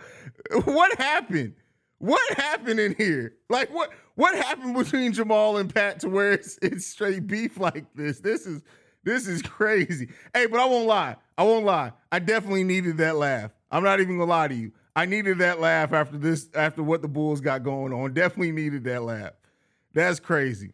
[0.64, 1.54] what happened?
[1.98, 3.34] What happened in here?
[3.48, 7.86] Like what what happened between Jamal and Pat to where it's, it's straight beef like
[7.94, 8.18] this?
[8.18, 8.64] This is
[9.04, 10.08] this is crazy.
[10.34, 11.14] Hey, but I won't lie.
[11.38, 11.92] I won't lie.
[12.10, 13.52] I definitely needed that laugh.
[13.70, 14.72] I'm not even gonna lie to you.
[14.96, 18.14] I needed that laugh after this, after what the Bulls got going on.
[18.14, 19.32] Definitely needed that laugh.
[19.92, 20.72] That's crazy.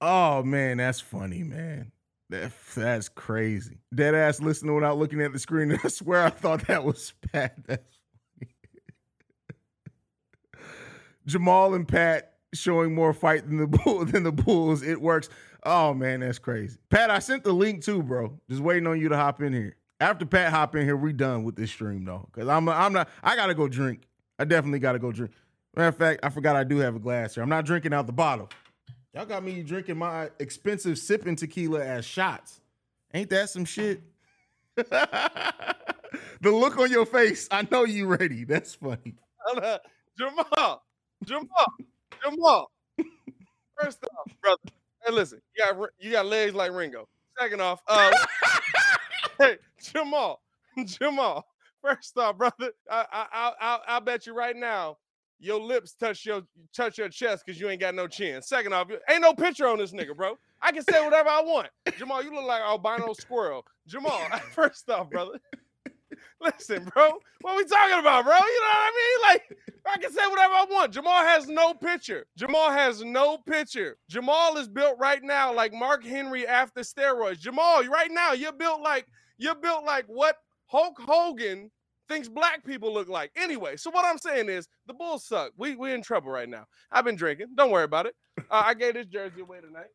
[0.00, 1.92] Oh man, that's funny, man.
[2.30, 3.78] That, that's crazy.
[3.94, 5.78] Dead ass listening without looking at the screen.
[5.84, 7.56] I swear I thought that was Pat.
[7.66, 7.98] That's
[8.38, 8.50] funny.
[11.26, 14.82] Jamal and Pat showing more fight than the bull than the Bulls.
[14.82, 15.28] It works.
[15.64, 16.78] Oh man, that's crazy.
[16.90, 18.38] Pat, I sent the link too, bro.
[18.48, 19.76] Just waiting on you to hop in here.
[19.98, 22.28] After Pat hop in here, we done with this stream though.
[22.32, 24.02] Cause I'm I'm not I gotta go drink.
[24.38, 25.32] I definitely gotta go drink.
[25.74, 27.42] Matter of fact, I forgot I do have a glass here.
[27.42, 28.48] I'm not drinking out the bottle.
[29.14, 32.60] Y'all got me drinking my expensive sipping tequila as shots.
[33.14, 34.02] Ain't that some shit?
[34.76, 35.74] the
[36.42, 38.44] look on your face, I know you ready.
[38.44, 39.14] That's funny.
[40.18, 40.82] Jamal,
[41.24, 41.74] Jamal,
[42.22, 42.70] Jamal.
[43.78, 44.60] First off, brother,
[45.04, 47.08] hey, listen, you got you got legs like Ringo.
[47.38, 48.10] Second off, uh,
[49.38, 50.40] hey, Jamal,
[50.84, 51.46] Jamal.
[51.82, 54.96] First off, brother, I I I I'll bet you right now
[55.38, 56.42] your lips touch your
[56.74, 58.42] touch your chest because you ain't got no chin.
[58.42, 60.38] Second off, ain't no picture on this nigga, bro.
[60.62, 61.68] I can say whatever I want.
[61.98, 63.64] Jamal, you look like albino squirrel.
[63.86, 64.20] Jamal,
[64.52, 65.38] first off, brother.
[66.40, 68.34] Listen, bro, what we talking about, bro?
[68.34, 69.28] You know what I mean?
[69.30, 70.92] Like, I can say whatever I want.
[70.92, 72.26] Jamal has no picture.
[72.36, 73.96] Jamal has no picture.
[74.08, 77.38] Jamal is built right now like Mark Henry after steroids.
[77.38, 79.06] Jamal, right now, you're built like
[79.38, 81.70] you're built like what Hulk Hogan
[82.08, 83.30] thinks black people look like.
[83.36, 85.52] Anyway, so what I'm saying is the Bulls suck.
[85.56, 86.64] We we in trouble right now.
[86.90, 87.48] I've been drinking.
[87.54, 88.14] Don't worry about it.
[88.50, 89.88] Uh, I gave this jersey away tonight.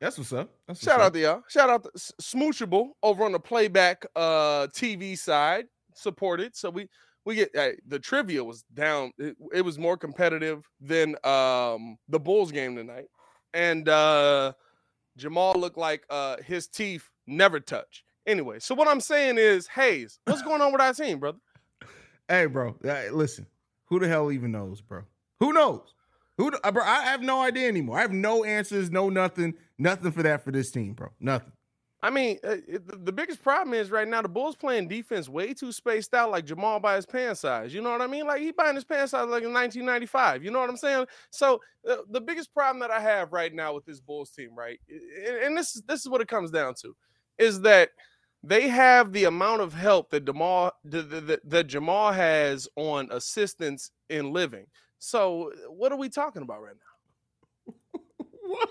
[0.00, 0.50] That's what's up.
[0.68, 1.06] That's what's Shout up.
[1.06, 1.42] out to y'all.
[1.48, 5.66] Shout out to Smoochable over on the playback uh TV side.
[5.94, 6.54] Supported.
[6.54, 6.88] So we
[7.24, 9.12] we get uh, the trivia was down.
[9.18, 13.06] It, it was more competitive than um the Bulls game tonight.
[13.54, 14.52] And uh
[15.16, 18.04] Jamal looked like uh his teeth never touch.
[18.26, 21.38] Anyway, so what I'm saying is, Hayes, what's going on with our team, brother?
[22.28, 22.74] Hey, bro.
[22.82, 23.46] Hey, listen.
[23.86, 25.02] Who the hell even knows, bro?
[25.38, 25.94] Who knows?
[26.38, 26.50] Who?
[26.64, 27.98] uh, bro, I have no idea anymore.
[27.98, 31.08] I have no answers, no nothing, nothing for that for this team, bro.
[31.20, 31.52] Nothing.
[32.02, 35.28] I mean, uh, it, the, the biggest problem is right now the Bulls playing defense
[35.28, 37.72] way too spaced out, like Jamal by his pants size.
[37.72, 38.26] You know what I mean?
[38.26, 40.44] Like he buying his pants size like in 1995.
[40.44, 41.06] You know what I'm saying?
[41.30, 44.78] So uh, the biggest problem that I have right now with this Bulls team, right,
[44.90, 46.94] i- and this is this is what it comes down to,
[47.38, 47.90] is that
[48.46, 54.66] they have the amount of help that Jamal that, Jamal has on assistance in living.
[54.98, 57.74] So what are we talking about right now?
[58.48, 58.70] What?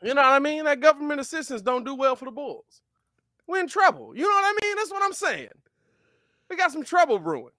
[0.00, 0.64] You know what I mean?
[0.64, 2.82] That government assistance don't do well for the Bulls.
[3.48, 4.14] We're in trouble.
[4.14, 4.76] You know what I mean?
[4.76, 5.48] That's what I'm saying.
[6.48, 7.52] We got some trouble brewing.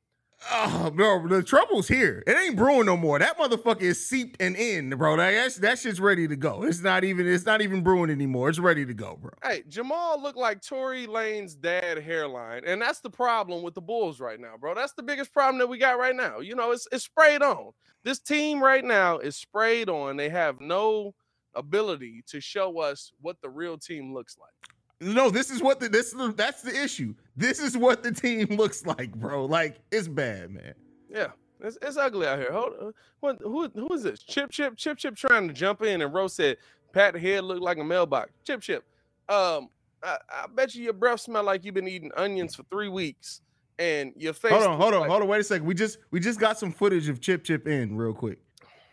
[0.52, 2.24] Oh, bro, the trouble's here.
[2.28, 3.18] It ain't brewing no more.
[3.18, 5.18] That motherfucker is seeped and in, bro.
[5.18, 6.64] That, that's, that shit's ready to go.
[6.64, 7.28] It's not even.
[7.28, 8.50] It's not even brewing anymore.
[8.50, 9.32] It's ready to go, bro.
[9.44, 14.20] Hey, Jamal looked like Tory Lanez dad hairline, and that's the problem with the Bulls
[14.20, 14.76] right now, bro.
[14.76, 16.40] That's the biggest problem that we got right now.
[16.40, 17.72] You know, it's it's sprayed on.
[18.04, 20.18] This team right now is sprayed on.
[20.18, 21.16] They have no
[21.56, 24.75] ability to show us what the real team looks like.
[25.02, 27.14] No, this is what the this is the, that's the issue.
[27.36, 29.46] This is what the team looks like, bro.
[29.46, 30.74] Like it's bad, man.
[31.10, 31.28] Yeah,
[31.60, 32.52] it's, it's ugly out here.
[32.52, 32.94] Hold on.
[33.20, 34.22] What, who, who is this?
[34.22, 36.58] Chip Chip Chip Chip trying to jump in and Rose said
[36.94, 38.32] Pat head looked like a mailbox.
[38.46, 38.86] Chip Chip,
[39.28, 39.70] um,
[40.02, 43.42] I, I bet you your breath smell like you've been eating onions for three weeks,
[43.80, 44.52] and your face.
[44.52, 45.28] Hold on, hold on, like- hold on.
[45.28, 45.66] Wait a second.
[45.66, 48.40] We just we just got some footage of Chip Chip in real quick.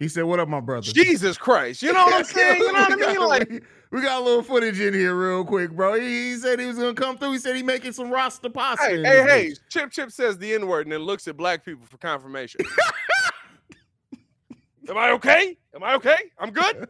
[0.03, 1.81] He said, "What up, my brother?" Jesus Christ!
[1.81, 2.59] You know what I'm saying?
[2.59, 3.13] You know what I mean?
[3.33, 3.63] Like,
[3.93, 5.95] we, got a little footage in here real quick, bro.
[5.95, 7.31] He, he said he was gonna come through.
[7.33, 8.85] He said he making some Rasta pasta.
[8.85, 9.55] hey, hey, hey!
[9.69, 12.63] Chip Chip says the N word and then looks at black people for confirmation.
[14.89, 15.57] Am I okay?
[15.75, 16.19] Am I okay?
[16.39, 16.89] I'm good.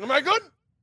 [0.00, 0.42] Am I good?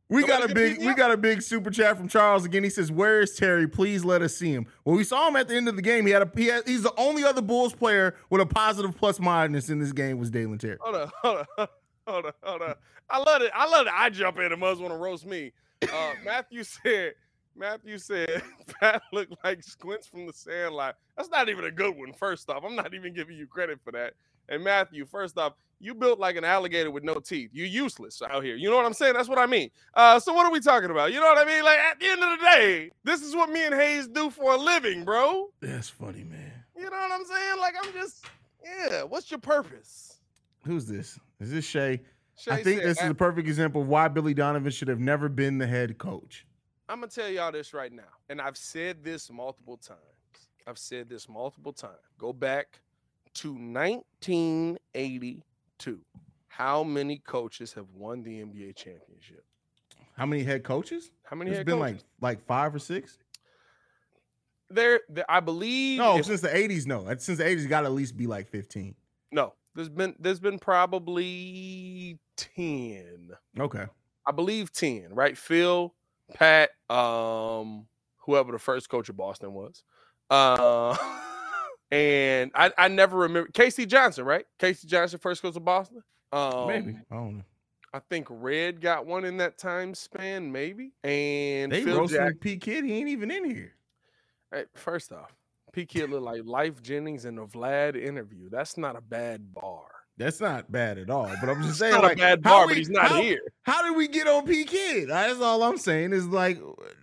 [0.10, 2.64] We got a big we got a big super chat from Charles again.
[2.64, 3.68] He says, "Where is Terry?
[3.68, 6.08] Please let us see him." Well, we saw him at the end of the game.
[6.08, 9.20] He had a he had, he's the only other Bulls player with a positive plus
[9.20, 10.78] minus in this game was Dalen Terry.
[10.82, 11.68] Hold on, hold on,
[12.10, 12.76] hold on, hold on.
[13.10, 13.52] I love it.
[13.54, 13.94] I love it.
[13.96, 15.52] I jump in and must want to roast me.
[15.84, 17.14] Uh, Matthew said,
[17.56, 18.42] Matthew said,
[18.80, 20.96] Pat looked like squints from the Sandlot.
[21.18, 22.14] That's not even a good one.
[22.14, 24.14] First off, I'm not even giving you credit for that.
[24.48, 27.52] And Matthew, first off, you built like an alligator with no teeth.
[27.54, 28.56] You're useless out here.
[28.56, 29.14] You know what I'm saying?
[29.14, 29.70] That's what I mean.
[29.94, 31.14] Uh, so what are we talking about?
[31.14, 31.64] You know what I mean?
[31.64, 34.54] Like at the end of the day, this is what me and Hayes do for
[34.54, 35.50] a living, bro.
[35.62, 36.52] That's funny, man.
[36.76, 37.60] You know what I'm saying?
[37.60, 38.26] Like I'm just,
[38.64, 39.04] yeah.
[39.04, 40.19] What's your purpose?
[40.66, 41.20] Who's this?
[41.40, 42.02] Is this Shay?
[42.36, 45.00] Shay I think said, this is a perfect example of why Billy Donovan should have
[45.00, 46.46] never been the head coach.
[46.88, 50.00] I'm gonna tell y'all this right now, and I've said this multiple times.
[50.66, 51.98] I've said this multiple times.
[52.18, 52.80] Go back
[53.36, 56.00] to 1982.
[56.48, 59.44] How many coaches have won the NBA championship?
[60.18, 61.12] How many head coaches?
[61.24, 61.52] How many?
[61.52, 62.04] It's been coaches?
[62.22, 63.18] like like five or six.
[64.70, 65.26] there, there.
[65.30, 66.00] I believe.
[66.00, 67.06] No, if- since the '80s, no.
[67.18, 68.96] Since the '80s, got to at least be like 15.
[69.32, 69.54] no.
[69.76, 73.30] There's been there's been probably ten.
[73.60, 73.86] Okay.
[74.26, 75.36] I believe 10, right?
[75.36, 75.96] Phil,
[76.36, 79.82] Pat, um, whoever the first coach of Boston was.
[80.30, 80.96] Uh
[81.92, 84.46] and I, I never remember Casey Johnson, right?
[84.60, 86.04] Casey Johnson, first coach of Boston.
[86.32, 86.96] Um Maybe.
[87.10, 87.44] I don't know.
[87.92, 90.92] I think Red got one in that time span, maybe.
[91.04, 92.58] And They Phil roasting Jack- P.
[92.58, 92.86] Kid.
[92.86, 93.74] He ain't even in here.
[94.52, 95.34] Hey, first off,
[95.80, 98.50] P Kid looked like Lyfe Jennings in the Vlad interview.
[98.50, 99.86] That's not a bad bar.
[100.18, 101.32] That's not bad at all.
[101.40, 103.22] But I'm just saying, not like, a bad how bar, we- but he's not how-
[103.22, 103.40] here.
[103.64, 104.66] How did we get on P.
[104.66, 105.10] Kid?
[105.10, 106.12] That's all I'm saying.
[106.12, 106.60] Is like,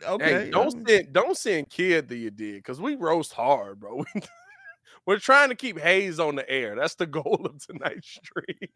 [0.07, 0.45] okay.
[0.47, 4.05] Hey, don't um, send don't send kid that you did because we roast hard, bro.
[5.07, 6.75] We're trying to keep Hayes on the air.
[6.77, 8.69] That's the goal of tonight's stream.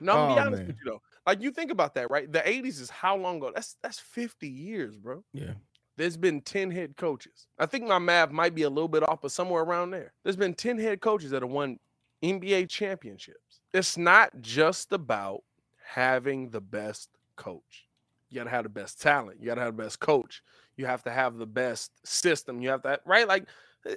[0.00, 0.66] no, I'm Oh, be honest man.
[0.68, 1.02] with you though.
[1.26, 2.30] Like you think about that, right?
[2.30, 3.50] The 80s is how long ago?
[3.54, 5.24] That's that's 50 years, bro.
[5.32, 5.54] Yeah.
[5.96, 7.46] There's been 10 head coaches.
[7.58, 10.12] I think my math might be a little bit off, but somewhere around there.
[10.22, 11.78] There's been 10 head coaches that have won
[12.22, 13.60] NBA championships.
[13.72, 15.42] It's not just about
[15.84, 17.86] having the best coach.
[18.28, 19.38] You got to have the best talent.
[19.40, 20.42] You got to have the best coach.
[20.76, 22.60] You have to have the best system.
[22.60, 23.28] You have to, right?
[23.28, 23.46] Like,
[23.86, 23.94] eh,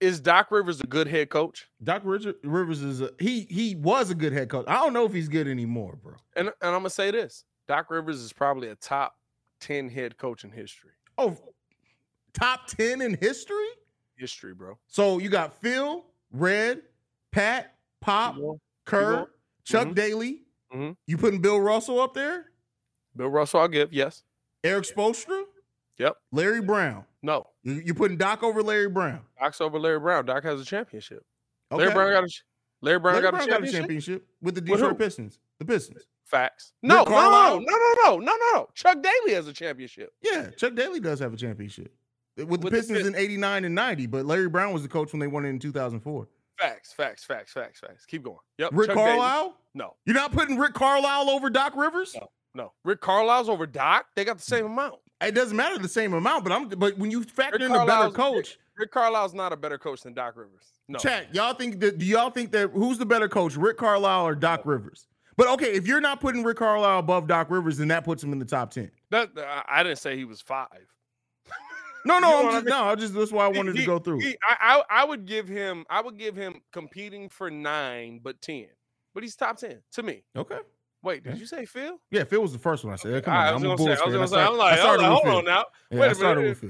[0.00, 1.68] is Doc Rivers a good head coach?
[1.82, 4.66] Doc Richard, Rivers is a, he he was a good head coach.
[4.68, 6.14] I don't know if he's good anymore, bro.
[6.36, 9.14] And, and I'm to say this Doc Rivers is probably a top
[9.60, 10.90] 10 head coach in history.
[11.18, 11.36] Oh,
[12.32, 13.66] top ten in history.
[14.16, 14.78] History, bro.
[14.86, 16.82] So you got Phil, Red,
[17.32, 18.60] Pat, Pop, Keep going.
[18.84, 19.26] Kerr, going.
[19.64, 19.94] Chuck Mhm.
[19.94, 20.42] Daly.
[20.72, 20.96] Mhm.
[21.06, 22.52] You putting Bill Russell up there?
[23.16, 23.92] Bill Russell, I'll give.
[23.92, 24.22] Yes.
[24.62, 25.44] Erik Spoelstra,
[25.98, 26.16] Yep.
[26.32, 27.04] Larry Brown.
[27.22, 27.46] No.
[27.62, 29.24] You, you putting Doc over Larry Brown?
[29.38, 30.24] Doc's over Larry Brown.
[30.26, 31.24] Doc has a championship.
[31.72, 31.78] Okay.
[31.82, 32.28] Larry Brown got a
[32.82, 33.80] Larry Brown, Larry got, Brown a got a championship?
[33.80, 34.94] championship with the Detroit who?
[34.94, 35.38] Pistons.
[35.58, 36.06] The Pistons.
[36.30, 36.72] Facts.
[36.82, 38.68] No, no, no, no, no, no, no, no, no.
[38.74, 40.12] Chuck Daly has a championship.
[40.22, 41.92] Yeah, Chuck Daly does have a championship
[42.36, 44.88] with the With the Pistons Pist- in '89 and '90, but Larry Brown was the
[44.88, 46.28] coach when they won it in 2004.
[46.58, 48.06] Facts, facts, facts, facts, facts.
[48.06, 48.36] Keep going.
[48.58, 48.70] Yep.
[48.72, 49.08] Rick Chuck Daly.
[49.08, 49.56] Carlisle?
[49.74, 52.14] No, You're not putting Rick Carlisle over Doc Rivers?
[52.14, 52.30] No.
[52.54, 52.72] no.
[52.84, 54.06] Rick Carlisle's over Doc.
[54.14, 54.96] They got the same amount.
[55.20, 57.86] It doesn't matter the same amount, but I'm but when you factor Rick in a
[57.86, 60.72] better coach, Rick Carlisle's not a better coach than Doc Rivers.
[60.88, 60.98] No.
[60.98, 64.34] chat, y'all think that do y'all think that who's the better coach, Rick Carlisle or
[64.34, 65.06] Doc Rivers?
[65.40, 68.30] But okay, if you're not putting Rick Carlisle above Doc Rivers, then that puts him
[68.34, 68.90] in the top ten.
[69.10, 70.68] That, I- I didn't say he was five.
[72.04, 72.70] No, You no, know I'm what I just mean?
[72.74, 74.20] no, I just that's why I wanted He- to go through.
[74.20, 78.42] he- I, I I would give him I would give him competing for nine, but
[78.42, 78.66] ten.
[79.14, 80.24] But he's top ten to me.
[80.36, 80.58] okay.
[81.02, 81.40] Wait, did Okay.
[81.40, 81.98] you say Phil?
[82.10, 83.24] Yeah, Phil was the first one I said.
[83.24, 84.12] Come I on, was I'm a gonna Bulls say, I was fan.
[84.12, 85.38] gonna I say, I'm like, I I started like, with hold Phil.
[85.38, 85.64] on now.
[85.90, 86.62] Yeah, Wait I a started minute.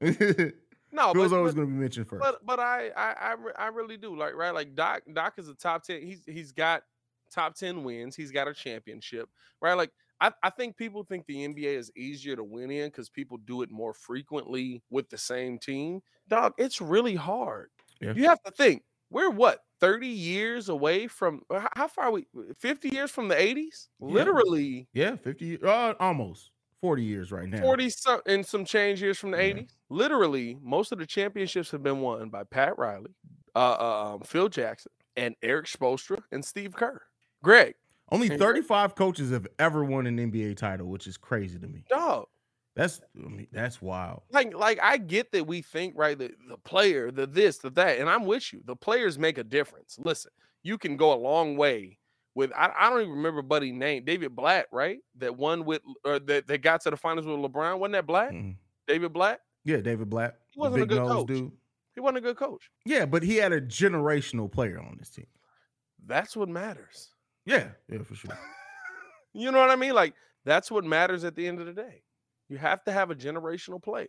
[0.00, 0.50] with Phil.
[0.92, 2.22] No, Phil's but, always going to be mentioned first.
[2.22, 5.54] but but I I I, I really do like right like Doc Doc is a
[5.54, 6.00] top ten.
[6.02, 6.84] He's he's got
[7.34, 8.16] top ten wins.
[8.16, 9.28] He's got a championship.
[9.60, 13.10] Right, like I, I think people think the NBA is easier to win in because
[13.10, 16.00] people do it more frequently with the same team.
[16.28, 17.70] Dog, it's really hard.
[18.00, 18.12] Yeah.
[18.14, 22.26] You have to think we're what thirty years away from h- how far are we?
[22.58, 23.88] Fifty years from the eighties?
[24.06, 24.08] Yeah.
[24.14, 27.60] Literally yeah, 50, uh, almost 40 years right now.
[27.62, 29.42] 40 some, and some change years from the Yeah.
[29.42, 29.76] 80s.
[29.88, 33.14] Literally, most of the championships have been won by Pat Riley,
[33.54, 37.02] uh, uh, um, Phil Jackson, and Erik Spoelstra and Steve Kerr.
[37.44, 37.74] Greg,
[38.10, 41.84] Only And- 35 coaches have ever won an NBA title, which is crazy to me.
[41.88, 42.26] dog.
[42.76, 44.22] That's I mean, that's wild.
[44.32, 48.00] Like, like I get that we think right the, the player, the this, the that,
[48.00, 48.62] and I'm with you.
[48.64, 49.96] The players make a difference.
[50.04, 50.32] Listen,
[50.64, 51.98] you can go a long way
[52.34, 54.98] with I, I don't even remember buddy name David Black, right?
[55.18, 57.78] That won with or that, that got to the finals with LeBron.
[57.78, 58.32] Wasn't that Blatt?
[58.32, 58.56] Mhm.
[58.88, 59.38] David Black?
[59.64, 60.34] Yeah, David Black.
[60.50, 61.26] He wasn't a big good nose coach.
[61.28, 61.52] dude.
[61.94, 62.70] He wasn't a good coach.
[62.84, 65.28] Yeah, but he had a generational player on this team.
[66.04, 67.10] That's what matters.
[67.46, 68.36] Yeah, yeah, for sure.
[69.36, 69.94] You know what I mean?
[69.94, 70.14] Like
[70.44, 72.02] that's what matters at the end of the day.
[72.48, 74.06] You have to have a generational player.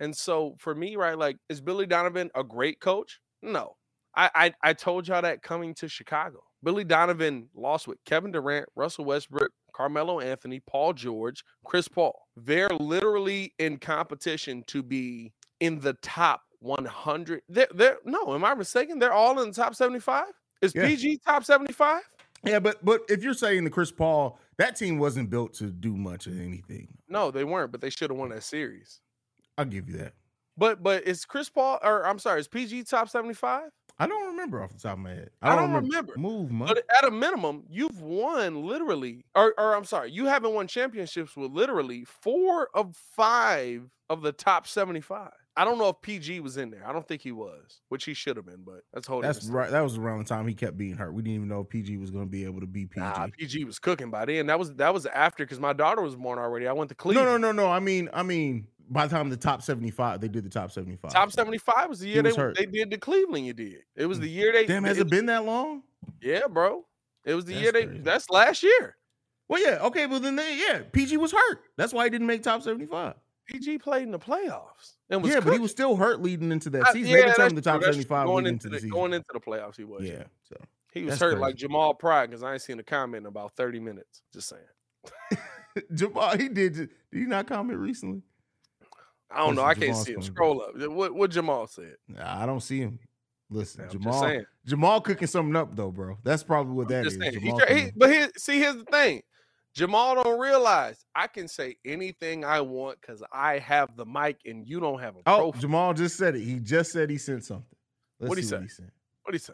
[0.00, 3.20] And so for me, right, like is Billy Donovan a great coach?
[3.42, 3.76] No.
[4.16, 6.42] I I, I told y'all that coming to Chicago.
[6.64, 12.18] Billy Donovan lost with Kevin Durant, Russell Westbrook, Carmelo Anthony, Paul George, Chris Paul.
[12.36, 17.42] They're literally in competition to be in the top 100.
[17.48, 18.98] They're, they're no, am I mistaken?
[18.98, 20.24] They're all in the top 75?
[20.62, 20.86] Is Yeah.
[20.86, 22.00] PG top 75?
[22.44, 25.96] Yeah, but but if you're saying the Chris Paul, that team wasn't built to do
[25.96, 26.88] much of anything.
[27.08, 29.00] No, they weren't, but they should have won that series.
[29.56, 30.14] I'll give you that.
[30.56, 33.70] But but is Chris Paul or I'm sorry, is PG top 75?
[33.98, 35.30] I don't remember off the top of my head.
[35.40, 36.14] I don't remember.
[36.16, 36.68] Move, man.
[36.68, 41.36] But at a minimum, you've won literally, or, or I'm sorry, you haven't won championships
[41.36, 45.30] with literally four of five of the top 75.
[45.56, 46.82] I don't know if PG was in there.
[46.86, 49.70] I don't think he was, which he should have been, but that's whole That's right.
[49.70, 51.12] That was around the time he kept being hurt.
[51.12, 53.00] We didn't even know if PG was going to be able to be PG.
[53.00, 54.46] Nah, PG was cooking by then.
[54.46, 56.66] That was that was after because my daughter was born already.
[56.66, 57.28] I went to Cleveland.
[57.28, 57.70] no, no, no, no.
[57.70, 61.12] I mean, I mean, by the time the top seventy-five, they did the top seventy-five.
[61.12, 62.56] Top 75 was the year was they, hurt.
[62.56, 63.46] they did the Cleveland.
[63.46, 63.80] You did.
[63.94, 64.22] It was mm.
[64.22, 64.64] the year they.
[64.64, 65.82] Damn, has it it been that long?
[66.22, 66.86] Yeah, bro.
[67.24, 67.84] It was the That's year they.
[67.86, 68.02] crazy.
[68.02, 68.96] That's last year.
[69.48, 71.60] Well, yeah, okay, but then they, yeah, PG was hurt.
[71.76, 73.14] That's why he didn't make top seventy-five.
[73.46, 76.70] PG played in the playoffs and was Yeah, but he was still hurt leading into
[76.70, 77.10] that season.
[77.10, 78.02] yeah, they could tell that's him the top that's true.
[78.02, 79.76] seventy-five going into the, the, going into the playoffs.
[79.76, 80.02] He was.
[80.04, 80.56] yeah, so
[80.92, 81.56] He was hurt like.
[81.56, 84.22] Jamal Pride because I ain't seen a comment in about 30 minutes.
[84.32, 85.40] Just saying.
[85.94, 86.74] Jamal, he did.
[86.74, 88.22] Did he not comment recently?
[89.30, 89.64] I don't know.
[89.64, 90.22] Listen, I can't see him.
[90.22, 90.90] Scroll up.
[90.90, 91.94] What what Jamal said.
[92.08, 92.98] Nah, I don't see him.
[93.48, 94.42] Listen, I'm Jamal.
[94.66, 96.18] Jamal cooking something up though, bro.
[96.22, 97.22] That's probably what that Just is.
[97.22, 97.40] saying.
[97.40, 99.22] He he- but here, see, here's the thing.
[99.74, 104.66] Jamal don't realize I can say anything I want because I have the mic and
[104.68, 105.60] you don't have a oh, profile.
[105.60, 106.42] Jamal just said it.
[106.42, 107.64] He just said he sent something.
[108.20, 108.56] Let's What'd he see say?
[108.56, 108.90] what he sent.
[109.22, 109.52] What do you say?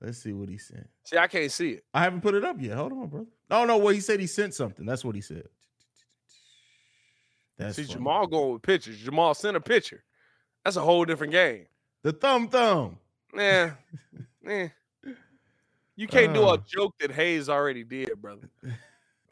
[0.00, 0.86] Let's see what he sent.
[1.04, 1.84] See, I can't see it.
[1.94, 2.76] I haven't put it up yet.
[2.76, 3.26] Hold on, brother.
[3.50, 4.84] Oh no, well he said he sent something.
[4.84, 5.48] That's what he said.
[7.56, 7.94] That's see, funny.
[7.94, 8.98] Jamal going with pictures.
[8.98, 10.02] Jamal sent a picture.
[10.64, 11.66] That's a whole different game.
[12.02, 12.98] The thumb thumb.
[13.32, 13.70] Nah,
[14.46, 14.68] eh.
[15.96, 16.54] You can't do Uh.
[16.54, 18.48] a joke that Hayes already did, brother.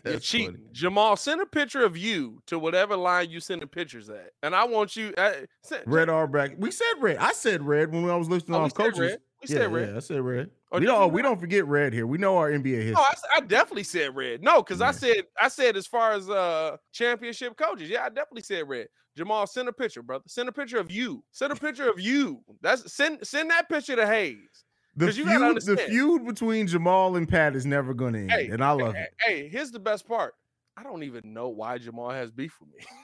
[0.02, 0.56] That's funny.
[0.72, 4.54] Jamal, send a picture of you to whatever line you send the pictures at, and
[4.54, 5.14] I want you.
[5.16, 5.32] Uh,
[5.62, 6.58] send, Red R bracket.
[6.58, 7.18] We said red.
[7.18, 8.98] I said red when I was listing Oh, we off said coaches.
[8.98, 9.18] red.
[9.42, 9.88] We yeah, said red.
[9.90, 10.50] yeah, I said red.
[10.72, 11.12] Oh, we don't.
[11.12, 12.06] We don't forget red here.
[12.06, 12.92] We know our NBA history.
[12.92, 14.42] No, I, I definitely said red.
[14.42, 18.42] No, because I said I said as far as uh championship coaches, yeah, I definitely
[18.42, 18.88] said red.
[19.16, 20.24] Jamal, send a picture, brother.
[20.26, 21.22] Send a picture of you.
[21.32, 22.40] Send a picture of you.
[22.60, 24.64] That's send send that picture to Hayes.
[24.96, 28.62] The feud, the feud between Jamal and Pat is never going to end, Hey, and
[28.62, 29.14] I love hey, it.
[29.24, 30.34] Hey, here's the best part.
[30.76, 32.84] I don't even know why Jamal has beef with me.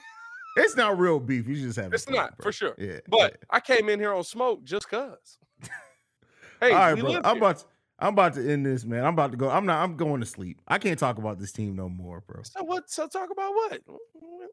[0.57, 1.47] It's not real beef.
[1.47, 1.93] You just have.
[1.93, 2.73] It's not, for sure.
[2.77, 3.45] Yeah, But yeah.
[3.49, 5.37] I came in here on smoke just cause.
[6.59, 7.07] hey, all right, bro.
[7.07, 7.37] I'm here.
[7.37, 7.59] about.
[7.59, 7.65] To,
[7.99, 9.05] I'm about to end this, man.
[9.05, 9.49] I'm about to go.
[9.49, 9.83] I'm not.
[9.83, 10.61] I'm going to sleep.
[10.67, 12.41] I can't talk about this team no more, bro.
[12.43, 12.89] So what?
[12.89, 13.81] So talk about what?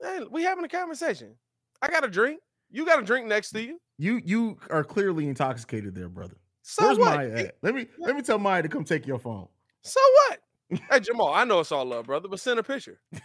[0.02, 1.34] Hey, we having a conversation.
[1.80, 2.40] I got a drink.
[2.70, 3.80] You got a drink next to you.
[3.98, 6.36] You you are clearly intoxicated there, brother.
[6.68, 7.14] So Where's what?
[7.16, 7.56] Maya at?
[7.62, 9.46] Let me let me tell Maya to come take your phone.
[9.82, 10.40] So what?
[10.90, 12.98] hey Jamal, I know it's all love, brother, but send a picture.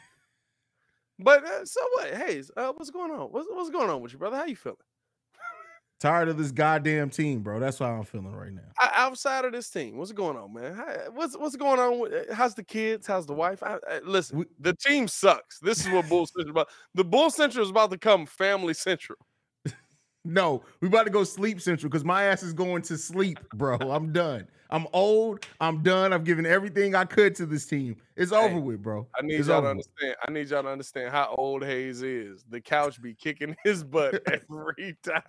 [1.24, 2.14] But uh, so what?
[2.16, 3.28] Hey, uh, what's going on?
[3.28, 4.38] What's what's going on with you, brother?
[4.38, 4.78] How you feeling?
[6.00, 7.60] Tired of this goddamn team, bro.
[7.60, 8.64] That's how I'm feeling right now.
[8.82, 10.74] O- outside of this team, what's going on, man?
[10.74, 12.00] How- What's what's going on?
[12.00, 13.06] With, uh, how's the kids?
[13.06, 13.62] How's the wife?
[13.62, 15.60] I, I- listen, We- the team sucks.
[15.60, 16.70] This is what Bull Central about.
[16.96, 19.20] The Bull Central is about to come family central.
[20.24, 23.78] No, we about to go sleep central because my ass is going to sleep, bro.
[23.78, 24.48] I'm done.
[24.70, 25.46] I'm old.
[25.60, 26.14] I'm done.
[26.14, 27.98] I've given everything I could to this team.
[28.16, 29.08] It's Hey, over with, bro.
[29.18, 29.88] I need It's y'all to over with.
[30.00, 30.16] understand.
[30.28, 32.46] I need y'all to understand how old Hayes is.
[32.50, 35.24] The couch be kicking his butt every time.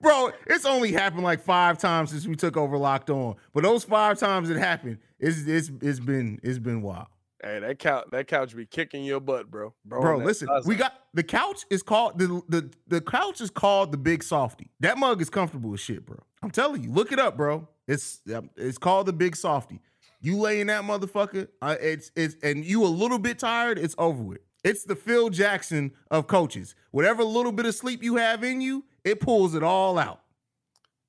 [0.00, 3.36] Bro, it's only happened like five times since we took over locked on.
[3.54, 7.06] But those five times it happened, it's it's it's been it's been wild.
[7.42, 9.74] Hey, that couch, that couch be kicking your butt, bro.
[9.84, 13.90] Bro, that listen, we got the couch is called the the the couch is called
[13.90, 14.70] the big softy.
[14.80, 16.18] That mug is comfortable as shit, bro.
[16.42, 17.66] I'm telling you, look it up, bro.
[17.88, 19.80] It's um, it's called the big softy.
[20.20, 23.96] You lay in that motherfucker, uh, it's it's and you a little bit tired, it's
[23.98, 24.38] over with.
[24.62, 26.76] It's the Phil Jackson of coaches.
[26.92, 30.21] Whatever little bit of sleep you have in you, it pulls it all out.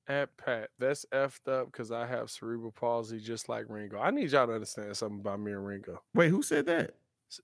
[0.06, 3.98] At Pat, that's effed up because I have cerebral palsy just like Ringo.
[3.98, 6.02] I need y'all to understand something about me and Ringo.
[6.14, 6.94] Wait, who said that?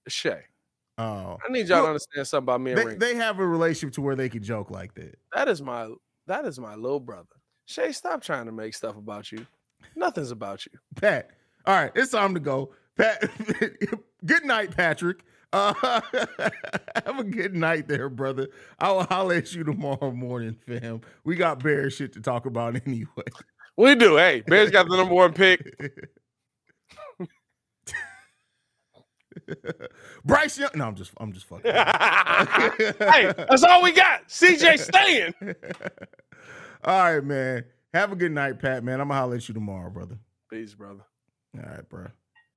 [0.08, 0.42] Shay,
[0.98, 3.06] Oh, I need y'all to understand something about me and they, Ringo.
[3.06, 5.16] they have a relationship to where they could joke like that.
[5.34, 5.88] that is my
[6.26, 7.26] that is my little brother.
[7.64, 9.46] Shay, stop trying to make stuff about you.
[9.96, 10.72] Nothing's about you.
[10.96, 11.30] Pat.
[11.66, 12.74] All right, it's time to go.
[12.96, 13.24] Pat,
[14.26, 15.24] good night, Patrick.
[15.52, 15.74] Uh,
[17.04, 18.48] have a good night there, brother.
[18.78, 21.00] I'll holler at you tomorrow morning, fam.
[21.24, 23.24] We got bear shit to talk about anyway.
[23.76, 24.16] We do.
[24.16, 25.62] Hey, Bears got the number one pick.
[30.24, 30.70] Bryce Young.
[30.74, 31.72] No, I'm just, I'm just fucking.
[31.72, 34.28] hey, that's all we got.
[34.28, 35.34] CJ staying.
[36.84, 37.64] All right, man.
[37.94, 38.84] Have a good night, Pat.
[38.84, 40.18] Man, I'm gonna holler at you tomorrow, brother.
[40.50, 41.04] Peace, brother.
[41.56, 42.08] All right, bro.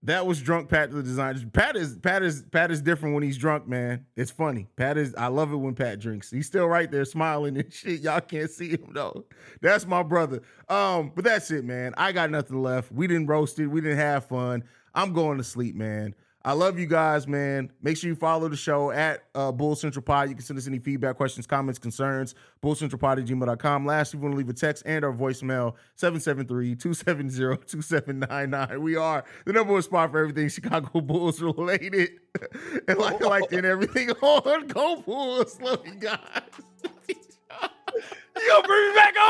[0.05, 1.39] That was drunk Pat the designer.
[1.53, 4.05] Pat is Pat is Pat is different when he's drunk, man.
[4.17, 4.67] It's funny.
[4.75, 6.29] Pat is I love it when Pat drinks.
[6.29, 8.01] He's still right there smiling and shit.
[8.01, 9.23] Y'all can't see him though.
[9.61, 10.41] That's my brother.
[10.67, 11.93] Um, but that's it, man.
[11.95, 12.91] I got nothing left.
[12.91, 13.67] We didn't roast it.
[13.67, 14.63] We didn't have fun.
[14.93, 16.13] I'm going to sleep, man.
[16.45, 17.71] I love you guys, man.
[17.81, 20.27] Make sure you follow the show at uh, Bull Central Pod.
[20.27, 22.35] You can send us any feedback, questions, comments, concerns.
[22.61, 23.85] BullCentralPod at gmail.com.
[23.85, 28.77] Last, if you want to leave a text and our voicemail, 773-270-2799.
[28.79, 32.09] We are the number one spot for everything Chicago Bulls related.
[32.89, 35.61] and like I like in everything on Go Bulls.
[35.61, 36.19] Love you guys.
[37.07, 37.15] You
[38.49, 39.29] gonna bring me back on?